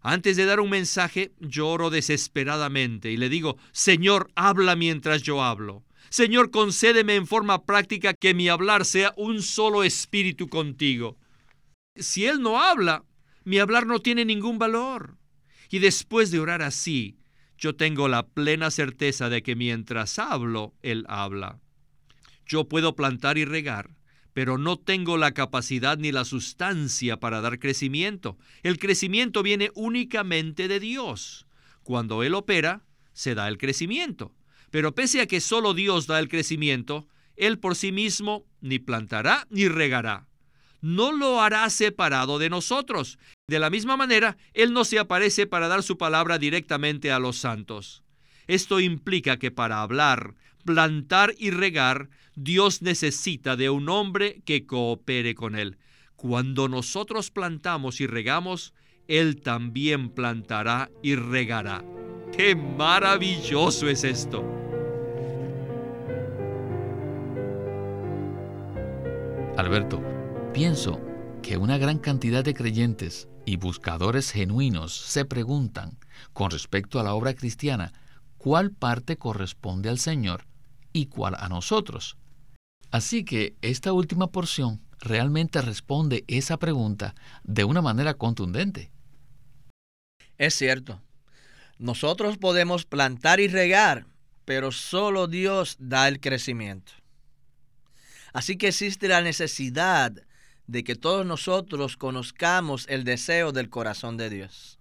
Antes 0.01 0.37
de 0.37 0.45
dar 0.45 0.61
un 0.61 0.71
mensaje, 0.71 1.33
lloro 1.41 1.89
desesperadamente 1.89 3.11
y 3.11 3.17
le 3.17 3.29
digo, 3.29 3.57
Señor, 3.73 4.31
habla 4.35 4.77
mientras 4.77 5.23
yo 5.23 5.43
hablo. 5.43 5.84
Señor, 6.17 6.53
concédeme 6.53 7.17
en 7.17 7.27
forma 7.27 7.67
práctica 7.67 8.15
que 8.15 8.35
mi 8.35 8.49
hablar 8.49 8.85
sea 8.85 9.13
un 9.17 9.43
solo 9.43 9.83
espíritu 9.83 10.47
contigo. 10.47 11.19
Si 11.97 12.25
Él 12.25 12.41
no 12.41 12.63
habla, 12.63 13.03
mi 13.43 13.59
hablar 13.59 13.85
no 13.89 13.99
tiene 13.99 14.25
ningún 14.25 14.57
valor. 14.57 15.17
Y 15.71 15.81
después 15.81 16.31
de 16.31 16.39
orar 16.39 16.63
así, 16.63 17.19
yo 17.59 17.75
tengo 17.75 18.07
la 18.07 18.29
plena 18.29 18.71
certeza 18.71 19.29
de 19.29 19.43
que 19.43 19.57
mientras 19.57 20.21
hablo, 20.21 20.73
Él 20.83 21.05
habla. 21.09 21.59
Yo 22.47 22.69
puedo 22.69 22.95
plantar 22.95 23.37
y 23.37 23.45
regar, 23.45 23.97
pero 24.35 24.57
no 24.57 24.79
tengo 24.79 25.17
la 25.17 25.33
capacidad 25.33 25.99
ni 25.99 26.13
la 26.13 26.25
sustancia 26.25 27.19
para 27.19 27.41
dar 27.41 27.59
crecimiento. 27.59 28.39
El 28.63 28.79
crecimiento 28.79 29.43
viene 29.43 29.73
únicamente 29.75 30.69
de 30.69 30.79
Dios. 30.79 31.49
Cuando 31.83 32.23
Él 32.23 32.35
opera, 32.35 32.85
se 33.15 33.35
da 33.35 33.49
el 33.49 33.59
crecimiento. 33.59 34.33
Pero 34.75 34.93
pese 34.93 35.21
a 35.21 35.27
que 35.27 35.41
solo 35.41 35.73
Dios 35.73 36.09
da 36.09 36.19
el 36.19 36.29
crecimiento, 36.29 37.07
Él 37.37 37.61
por 37.61 37.77
sí 37.77 37.93
mismo 37.93 38.45
ni 38.61 38.81
plantará 38.81 39.47
ni 39.49 39.69
regará. 39.69 40.27
No 40.81 41.13
lo 41.13 41.41
hará 41.41 41.71
separado 41.71 42.41
de 42.41 42.51
nosotros. 42.51 43.21
De 43.47 43.61
la 43.61 43.71
misma 43.71 43.97
manera, 43.97 44.37
Él 44.53 44.73
no 44.73 44.85
se 44.85 44.99
aparece 44.99 45.47
para 45.47 45.69
dar 45.69 45.85
su 45.85 45.97
palabra 45.97 46.39
directamente 46.39 47.13
a 47.13 47.21
los 47.21 47.37
santos. 47.37 48.03
Esto 48.49 48.81
implica 48.81 49.37
que 49.37 49.53
para 49.53 49.81
hablar, 49.81 50.35
plantar 50.65 51.37
y 51.39 51.53
regar, 51.53 52.09
Dios 52.35 52.83
necesita 52.83 53.55
de 53.55 53.71
un 53.71 53.89
hombre 53.89 54.43
que 54.45 54.67
coopere 54.67 55.37
con 55.37 55.55
Él. 55.55 55.79
Cuando 56.17 56.67
nosotros 56.67 57.31
plantamos 57.31 58.01
y 58.01 58.09
regamos, 58.09 58.75
Él 59.07 59.41
también 59.41 60.09
plantará 60.09 60.91
y 61.01 61.15
regará. 61.15 61.85
¡Qué 62.37 62.57
maravilloso 62.57 63.89
es 63.89 64.03
esto! 64.03 64.64
Alberto, 69.57 70.03
pienso 70.53 71.01
que 71.41 71.57
una 71.59 71.79
gran 71.79 71.99
cantidad 71.99 72.43
de 72.43 72.55
creyentes 72.55 73.29
y 73.47 73.57
buscadores 73.57 74.33
genuinos 74.33 74.93
se 74.93 75.25
preguntan, 75.25 75.97
con 76.33 76.51
respecto 76.51 76.99
a 76.99 77.05
la 77.05 77.15
obra 77.15 77.35
cristiana, 77.35 77.93
cuál 78.37 78.73
parte 78.73 79.17
corresponde 79.17 79.89
al 79.91 80.01
Señor 80.01 80.45
y 80.93 81.07
cuál 81.07 81.37
a 81.39 81.49
nosotros. 81.49 82.17
Así 82.91 83.25
que 83.25 83.55
esta 83.63 83.93
última 83.93 84.27
porción 84.27 84.81
realmente 84.99 85.63
responde 85.63 86.25
esa 86.27 86.57
pregunta 86.57 87.15
de 87.45 87.63
una 87.63 87.81
manera 87.81 88.15
contundente. 88.15 88.91
Es 90.37 90.55
cierto. 90.55 91.01
Nosotros 91.79 92.39
podemos 92.39 92.87
plantar 92.87 93.39
y 93.39 93.47
regar, 93.47 94.07
pero 94.45 94.73
solo 94.73 95.29
Dios 95.29 95.77
da 95.79 96.09
el 96.09 96.19
crecimiento. 96.19 97.04
Así 98.35 98.57
que 98.57 98.69
existe 98.69 99.07
la 99.07 99.23
necesidad 99.23 100.13
de 100.67 100.83
que 100.83 100.97
todos 100.97 101.25
nosotros 101.25 101.97
conozcamos 101.97 102.85
el 102.89 103.05
deseo 103.05 103.53
del 103.53 103.71
corazón 103.71 104.17
de 104.17 104.29
Dios. 104.29 104.81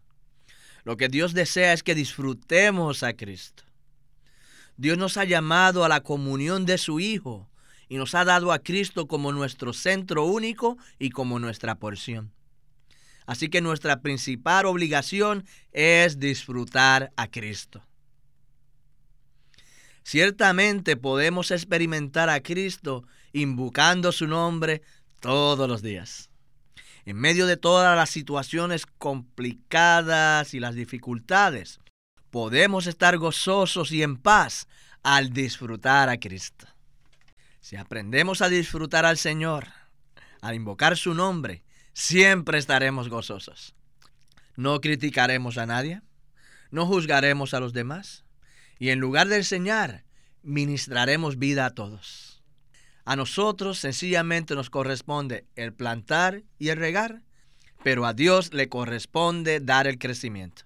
Lo 0.83 0.97
que 0.97 1.07
Dios 1.07 1.33
desea 1.33 1.71
es 1.71 1.83
que 1.83 1.93
disfrutemos 1.93 3.03
a 3.03 3.13
Cristo. 3.13 3.63
Dios 4.75 4.97
nos 4.97 5.17
ha 5.17 5.23
llamado 5.23 5.85
a 5.85 5.87
la 5.87 6.01
comunión 6.01 6.65
de 6.65 6.79
su 6.79 6.99
Hijo 6.99 7.47
y 7.87 7.97
nos 7.97 8.15
ha 8.15 8.25
dado 8.25 8.51
a 8.51 8.57
Cristo 8.57 9.07
como 9.07 9.31
nuestro 9.31 9.71
centro 9.71 10.25
único 10.25 10.79
y 10.97 11.11
como 11.11 11.37
nuestra 11.37 11.75
porción. 11.75 12.33
Así 13.27 13.49
que 13.49 13.61
nuestra 13.61 14.01
principal 14.01 14.65
obligación 14.65 15.45
es 15.71 16.19
disfrutar 16.19 17.13
a 17.15 17.27
Cristo. 17.27 17.83
Ciertamente 20.03 20.97
podemos 20.97 21.51
experimentar 21.51 22.29
a 22.29 22.41
Cristo 22.41 23.05
invocando 23.33 24.11
su 24.11 24.27
nombre 24.27 24.81
todos 25.19 25.67
los 25.67 25.81
días. 25.81 26.29
En 27.05 27.17
medio 27.17 27.47
de 27.47 27.57
todas 27.57 27.97
las 27.97 28.09
situaciones 28.09 28.85
complicadas 28.85 30.53
y 30.53 30.59
las 30.59 30.75
dificultades, 30.75 31.79
podemos 32.29 32.87
estar 32.87 33.17
gozosos 33.17 33.91
y 33.91 34.03
en 34.03 34.17
paz 34.17 34.67
al 35.01 35.33
disfrutar 35.33 36.07
a 36.07 36.17
Cristo. 36.17 36.67
Si 37.59 37.75
aprendemos 37.75 38.41
a 38.41 38.49
disfrutar 38.49 39.05
al 39.05 39.17
Señor, 39.17 39.67
al 40.41 40.55
invocar 40.55 40.97
su 40.97 41.13
nombre, 41.13 41.63
siempre 41.93 42.57
estaremos 42.57 43.09
gozosos. 43.09 43.75
No 44.55 44.79
criticaremos 44.81 45.57
a 45.57 45.65
nadie, 45.65 46.01
no 46.71 46.85
juzgaremos 46.85 47.53
a 47.53 47.59
los 47.59 47.73
demás, 47.73 48.23
y 48.79 48.89
en 48.89 48.99
lugar 48.99 49.27
de 49.27 49.37
enseñar, 49.37 50.05
ministraremos 50.41 51.37
vida 51.37 51.65
a 51.65 51.73
todos. 51.73 52.32
A 53.05 53.15
nosotros 53.15 53.79
sencillamente 53.79 54.55
nos 54.55 54.69
corresponde 54.69 55.45
el 55.55 55.73
plantar 55.73 56.43
y 56.57 56.69
el 56.69 56.77
regar, 56.77 57.21
pero 57.83 58.05
a 58.05 58.13
Dios 58.13 58.53
le 58.53 58.69
corresponde 58.69 59.59
dar 59.59 59.87
el 59.87 59.99
crecimiento. 59.99 60.63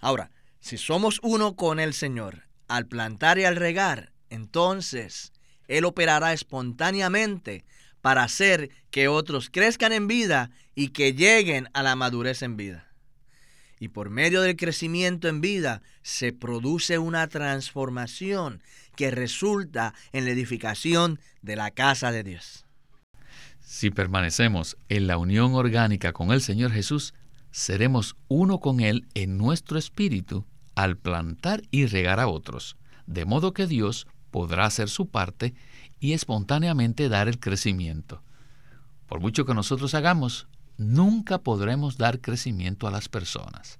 Ahora, 0.00 0.30
si 0.60 0.76
somos 0.76 1.18
uno 1.22 1.56
con 1.56 1.80
el 1.80 1.94
Señor, 1.94 2.48
al 2.68 2.86
plantar 2.86 3.38
y 3.38 3.44
al 3.44 3.56
regar, 3.56 4.12
entonces 4.28 5.32
él 5.66 5.84
operará 5.84 6.32
espontáneamente 6.32 7.64
para 8.02 8.22
hacer 8.22 8.70
que 8.90 9.08
otros 9.08 9.50
crezcan 9.50 9.92
en 9.92 10.06
vida 10.06 10.50
y 10.74 10.88
que 10.90 11.14
lleguen 11.14 11.68
a 11.72 11.82
la 11.82 11.96
madurez 11.96 12.42
en 12.42 12.56
vida. 12.56 12.87
Y 13.80 13.88
por 13.88 14.10
medio 14.10 14.42
del 14.42 14.56
crecimiento 14.56 15.28
en 15.28 15.40
vida 15.40 15.82
se 16.02 16.32
produce 16.32 16.98
una 16.98 17.28
transformación 17.28 18.62
que 18.96 19.10
resulta 19.10 19.94
en 20.12 20.24
la 20.24 20.32
edificación 20.32 21.20
de 21.42 21.56
la 21.56 21.70
casa 21.70 22.10
de 22.10 22.24
Dios. 22.24 22.64
Si 23.60 23.90
permanecemos 23.90 24.76
en 24.88 25.06
la 25.06 25.18
unión 25.18 25.54
orgánica 25.54 26.12
con 26.12 26.32
el 26.32 26.40
Señor 26.40 26.72
Jesús, 26.72 27.14
seremos 27.50 28.16
uno 28.28 28.60
con 28.60 28.80
Él 28.80 29.06
en 29.14 29.36
nuestro 29.36 29.78
espíritu 29.78 30.46
al 30.74 30.96
plantar 30.96 31.62
y 31.70 31.86
regar 31.86 32.20
a 32.20 32.28
otros, 32.28 32.76
de 33.06 33.24
modo 33.24 33.52
que 33.52 33.66
Dios 33.66 34.06
podrá 34.30 34.64
hacer 34.64 34.88
su 34.88 35.08
parte 35.08 35.54
y 36.00 36.12
espontáneamente 36.12 37.08
dar 37.08 37.28
el 37.28 37.40
crecimiento. 37.40 38.22
Por 39.06 39.20
mucho 39.20 39.44
que 39.44 39.54
nosotros 39.54 39.94
hagamos, 39.94 40.48
nunca 40.78 41.38
podremos 41.38 41.98
dar 41.98 42.20
crecimiento 42.20 42.86
a 42.86 42.90
las 42.90 43.08
personas. 43.08 43.78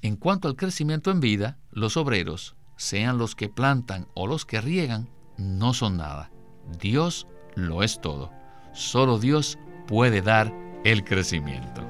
En 0.00 0.16
cuanto 0.16 0.48
al 0.48 0.56
crecimiento 0.56 1.10
en 1.10 1.20
vida, 1.20 1.58
los 1.70 1.98
obreros, 1.98 2.56
sean 2.76 3.18
los 3.18 3.34
que 3.34 3.50
plantan 3.50 4.08
o 4.14 4.26
los 4.26 4.46
que 4.46 4.62
riegan, 4.62 5.10
no 5.36 5.74
son 5.74 5.98
nada. 5.98 6.30
Dios 6.80 7.26
lo 7.54 7.82
es 7.82 8.00
todo. 8.00 8.32
Solo 8.72 9.18
Dios 9.18 9.58
puede 9.86 10.22
dar 10.22 10.54
el 10.84 11.04
crecimiento. 11.04 11.84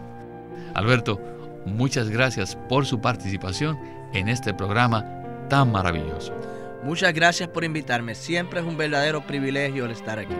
Alberto, 0.74 1.20
muchas 1.66 2.09
gracias 2.09 2.57
por 2.68 2.87
su 2.87 3.00
participación 3.00 3.79
en 4.12 4.29
este 4.29 4.55
programa 4.55 5.05
tan 5.48 5.70
maravilloso. 5.70 6.35
Muchas 6.83 7.12
gracias 7.12 7.48
por 7.48 7.62
invitarme. 7.62 8.14
Siempre 8.14 8.61
es 8.61 8.66
un 8.66 8.76
verdadero 8.76 9.26
privilegio 9.26 9.85
el 9.85 9.90
estar 9.90 10.18
aquí. 10.18 10.35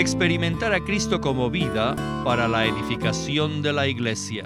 Experimentar 0.00 0.72
a 0.72 0.80
Cristo 0.80 1.20
como 1.20 1.50
vida 1.50 1.94
para 2.24 2.48
la 2.48 2.64
edificación 2.64 3.60
de 3.60 3.74
la 3.74 3.86
iglesia. 3.86 4.44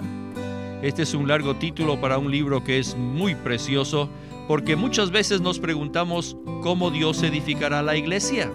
Este 0.81 1.03
es 1.03 1.13
un 1.13 1.29
largo 1.29 1.55
título 1.55 2.01
para 2.01 2.17
un 2.17 2.29
libro 2.29 2.61
que 2.61 2.77
es 2.77 2.97
muy 2.97 3.35
precioso 3.35 4.09
porque 4.49 4.75
muchas 4.75 5.11
veces 5.11 5.39
nos 5.39 5.59
preguntamos 5.59 6.35
cómo 6.61 6.91
Dios 6.91 7.23
edificará 7.23 7.81
la 7.81 7.95
iglesia. 7.95 8.51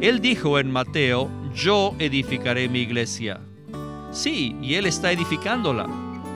Él 0.00 0.20
dijo 0.22 0.58
en 0.58 0.70
Mateo 0.70 1.28
yo 1.54 1.92
edificaré 1.98 2.70
mi 2.70 2.78
iglesia. 2.78 3.42
Sí, 4.10 4.56
y 4.62 4.76
Él 4.76 4.86
está 4.86 5.12
edificándola. 5.12 5.86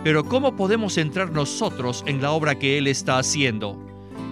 Pero 0.04 0.22
¿cómo 0.22 0.54
podemos 0.54 0.98
entrar 0.98 1.32
nosotros 1.32 2.04
en 2.06 2.20
la 2.20 2.32
obra 2.32 2.58
que 2.58 2.76
Él 2.76 2.88
está 2.88 3.16
haciendo? 3.16 3.78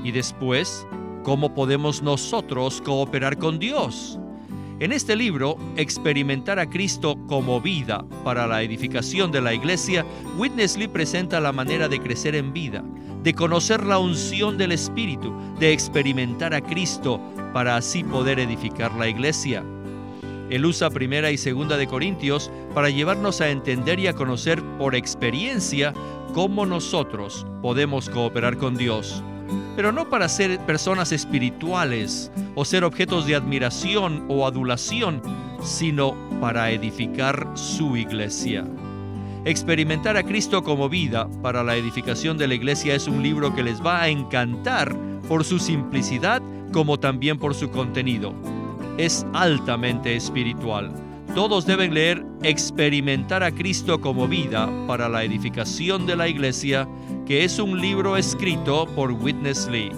Y 0.05 0.13
después, 0.13 0.87
¿cómo 1.23 1.55
podemos 1.55 2.03
nosotros 2.03 2.83
cooperar 2.83 3.39
con 3.39 3.59
Dios? 3.59 4.19
En 4.81 4.93
este 4.93 5.15
libro, 5.15 5.59
Experimentar 5.77 6.59
a 6.59 6.71
Cristo 6.71 7.19
como 7.27 7.61
vida 7.61 8.03
para 8.25 8.47
la 8.47 8.63
edificación 8.63 9.31
de 9.31 9.43
la 9.43 9.53
iglesia, 9.53 10.07
Witness 10.39 10.79
Lee 10.79 10.89
presenta 10.89 11.39
la 11.39 11.53
manera 11.53 11.87
de 11.87 12.01
crecer 12.01 12.35
en 12.35 12.55
vida, 12.55 12.83
de 13.23 13.35
conocer 13.35 13.85
la 13.85 13.99
unción 13.99 14.57
del 14.57 14.73
Espíritu, 14.73 15.35
de 15.59 15.75
experimentar 15.75 16.55
a 16.55 16.63
Cristo 16.63 17.21
para 17.53 17.77
así 17.77 18.03
poder 18.03 18.39
edificar 18.39 18.95
la 18.95 19.07
iglesia. 19.07 19.63
Él 20.49 20.65
usa 20.65 20.89
primera 20.89 21.31
y 21.31 21.37
segunda 21.37 21.77
de 21.77 21.87
Corintios 21.87 22.51
para 22.73 22.89
llevarnos 22.89 23.43
a 23.43 23.51
entender 23.51 24.01
y 24.01 24.07
a 24.07 24.15
conocer 24.15 24.63
por 24.79 24.95
experiencia 24.95 25.93
cómo 26.33 26.65
nosotros 26.65 27.47
podemos 27.61 28.09
cooperar 28.09 28.57
con 28.57 28.79
Dios 28.79 29.23
pero 29.81 29.93
no 29.93 30.11
para 30.11 30.29
ser 30.29 30.59
personas 30.67 31.11
espirituales 31.11 32.31
o 32.55 32.67
ser 32.67 32.85
objetos 32.85 33.25
de 33.25 33.35
admiración 33.35 34.27
o 34.29 34.47
adulación, 34.47 35.23
sino 35.63 36.15
para 36.39 36.71
edificar 36.71 37.51
su 37.55 37.97
iglesia. 37.97 38.67
Experimentar 39.47 40.19
a 40.19 40.23
Cristo 40.23 40.63
como 40.63 40.91
vida 40.91 41.31
para 41.41 41.65
la 41.65 41.77
edificación 41.77 42.37
de 42.37 42.49
la 42.49 42.57
iglesia 42.57 42.95
es 42.95 43.09
un 43.09 43.23
libro 43.23 43.55
que 43.55 43.63
les 43.63 43.81
va 43.81 44.03
a 44.03 44.09
encantar 44.09 44.95
por 45.27 45.47
su 45.47 45.59
simplicidad 45.59 46.43
como 46.75 47.01
también 47.01 47.39
por 47.39 47.55
su 47.55 47.71
contenido. 47.71 48.35
Es 48.99 49.25
altamente 49.33 50.15
espiritual. 50.15 50.93
Todos 51.35 51.65
deben 51.65 51.95
leer 51.95 52.23
Experimentar 52.43 53.43
a 53.43 53.51
Cristo 53.51 54.01
como 54.01 54.27
vida 54.27 54.69
para 54.87 55.09
la 55.09 55.25
edificación 55.25 56.07
de 56.07 56.17
la 56.17 56.27
iglesia 56.27 56.89
que 57.31 57.45
es 57.45 57.61
un 57.61 57.81
libro 57.81 58.17
escrito 58.17 58.87
por 58.97 59.13
Witness 59.13 59.69
Lee. 59.69 59.93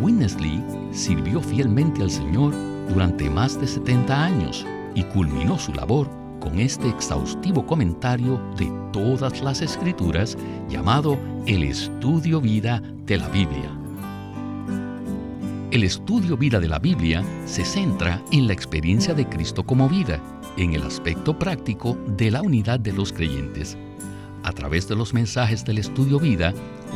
Witness 0.00 0.34
Lee 0.40 0.60
sirvió 0.90 1.40
fielmente 1.40 2.02
al 2.02 2.10
Señor 2.10 2.52
durante 2.88 3.30
más 3.30 3.60
de 3.60 3.68
70 3.68 4.20
años 4.20 4.66
y 4.96 5.04
culminó 5.04 5.60
su 5.60 5.72
labor 5.74 6.10
con 6.40 6.58
este 6.58 6.88
exhaustivo 6.88 7.64
comentario 7.64 8.42
de 8.56 8.68
todas 8.92 9.40
las 9.42 9.62
escrituras 9.62 10.36
llamado 10.68 11.16
El 11.46 11.62
Estudio 11.62 12.40
Vida 12.40 12.82
de 13.06 13.18
la 13.18 13.28
Biblia. 13.28 13.70
El 15.70 15.84
estudio 15.84 16.36
vida 16.36 16.58
de 16.58 16.66
la 16.66 16.80
Biblia 16.80 17.22
se 17.46 17.64
centra 17.64 18.20
en 18.32 18.48
la 18.48 18.54
experiencia 18.54 19.14
de 19.14 19.28
Cristo 19.28 19.62
como 19.64 19.88
vida, 19.88 20.20
en 20.56 20.74
el 20.74 20.82
aspecto 20.82 21.38
práctico 21.38 21.96
de 22.08 22.32
la 22.32 22.42
unidad 22.42 22.80
de 22.80 22.92
los 22.92 23.12
creyentes 23.12 23.78
a 24.44 24.52
través 24.52 24.88
de 24.88 24.96
los 24.96 25.14
mensajes 25.14 25.64
del 25.64 25.78
estudio 25.78 26.18
vida, 26.18 26.52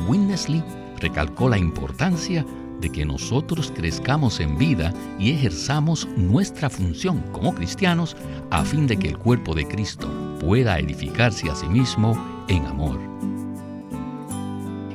Winnesley 0.08 0.62
recalcó 1.00 1.48
la 1.48 1.58
importancia 1.58 2.44
de 2.80 2.90
que 2.90 3.04
nosotros 3.04 3.72
crezcamos 3.74 4.40
en 4.40 4.58
vida 4.58 4.92
y 5.18 5.32
ejerzamos 5.32 6.06
nuestra 6.16 6.68
función 6.68 7.22
como 7.32 7.54
cristianos 7.54 8.16
a 8.50 8.64
fin 8.64 8.86
de 8.86 8.98
que 8.98 9.08
el 9.08 9.18
cuerpo 9.18 9.54
de 9.54 9.66
Cristo 9.66 10.08
pueda 10.40 10.78
edificarse 10.78 11.50
a 11.50 11.54
sí 11.54 11.68
mismo 11.68 12.16
en 12.48 12.66
amor. 12.66 12.98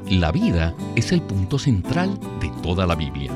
La 0.08 0.32
vida 0.32 0.76
es 0.96 1.12
el 1.12 1.22
punto 1.22 1.58
central 1.58 2.20
de 2.40 2.50
toda 2.62 2.86
la 2.86 2.96
Biblia. 2.96 3.32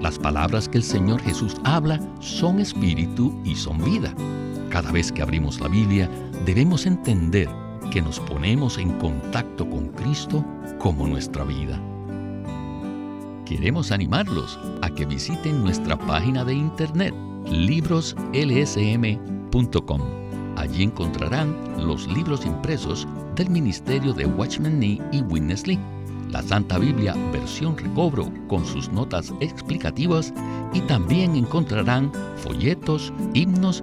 Las 0.00 0.18
palabras 0.18 0.68
que 0.68 0.78
el 0.78 0.84
Señor 0.84 1.20
Jesús 1.20 1.56
habla 1.64 2.00
son 2.20 2.60
espíritu 2.60 3.34
y 3.44 3.54
son 3.54 3.84
vida. 3.84 4.14
Cada 4.70 4.92
vez 4.92 5.12
que 5.12 5.22
abrimos 5.22 5.60
la 5.60 5.68
Biblia 5.68 6.08
debemos 6.46 6.86
entender 6.86 7.48
que 7.90 8.00
nos 8.00 8.20
ponemos 8.20 8.78
en 8.78 8.92
contacto 8.98 9.68
con 9.68 9.88
Cristo 9.88 10.44
como 10.78 11.06
nuestra 11.06 11.44
vida. 11.44 11.78
Queremos 13.44 13.90
animarlos 13.90 14.58
a 14.80 14.88
que 14.90 15.04
visiten 15.04 15.62
nuestra 15.62 15.98
página 15.98 16.44
de 16.44 16.54
internet 16.54 17.14
libroslsm.com. 17.50 20.00
Allí 20.56 20.84
encontrarán 20.84 21.56
los 21.78 22.06
libros 22.06 22.46
impresos 22.46 23.08
del 23.34 23.50
Ministerio 23.50 24.12
de 24.12 24.26
Watchman 24.26 24.78
Nee 24.78 25.00
y 25.10 25.22
Witness 25.22 25.66
Lee, 25.66 25.80
la 26.30 26.42
Santa 26.42 26.78
Biblia 26.78 27.16
versión 27.32 27.76
recobro 27.76 28.30
con 28.46 28.64
sus 28.64 28.92
notas 28.92 29.34
explicativas 29.40 30.32
y 30.72 30.80
también 30.82 31.34
encontrarán 31.34 32.12
folletos, 32.36 33.12
himnos, 33.34 33.82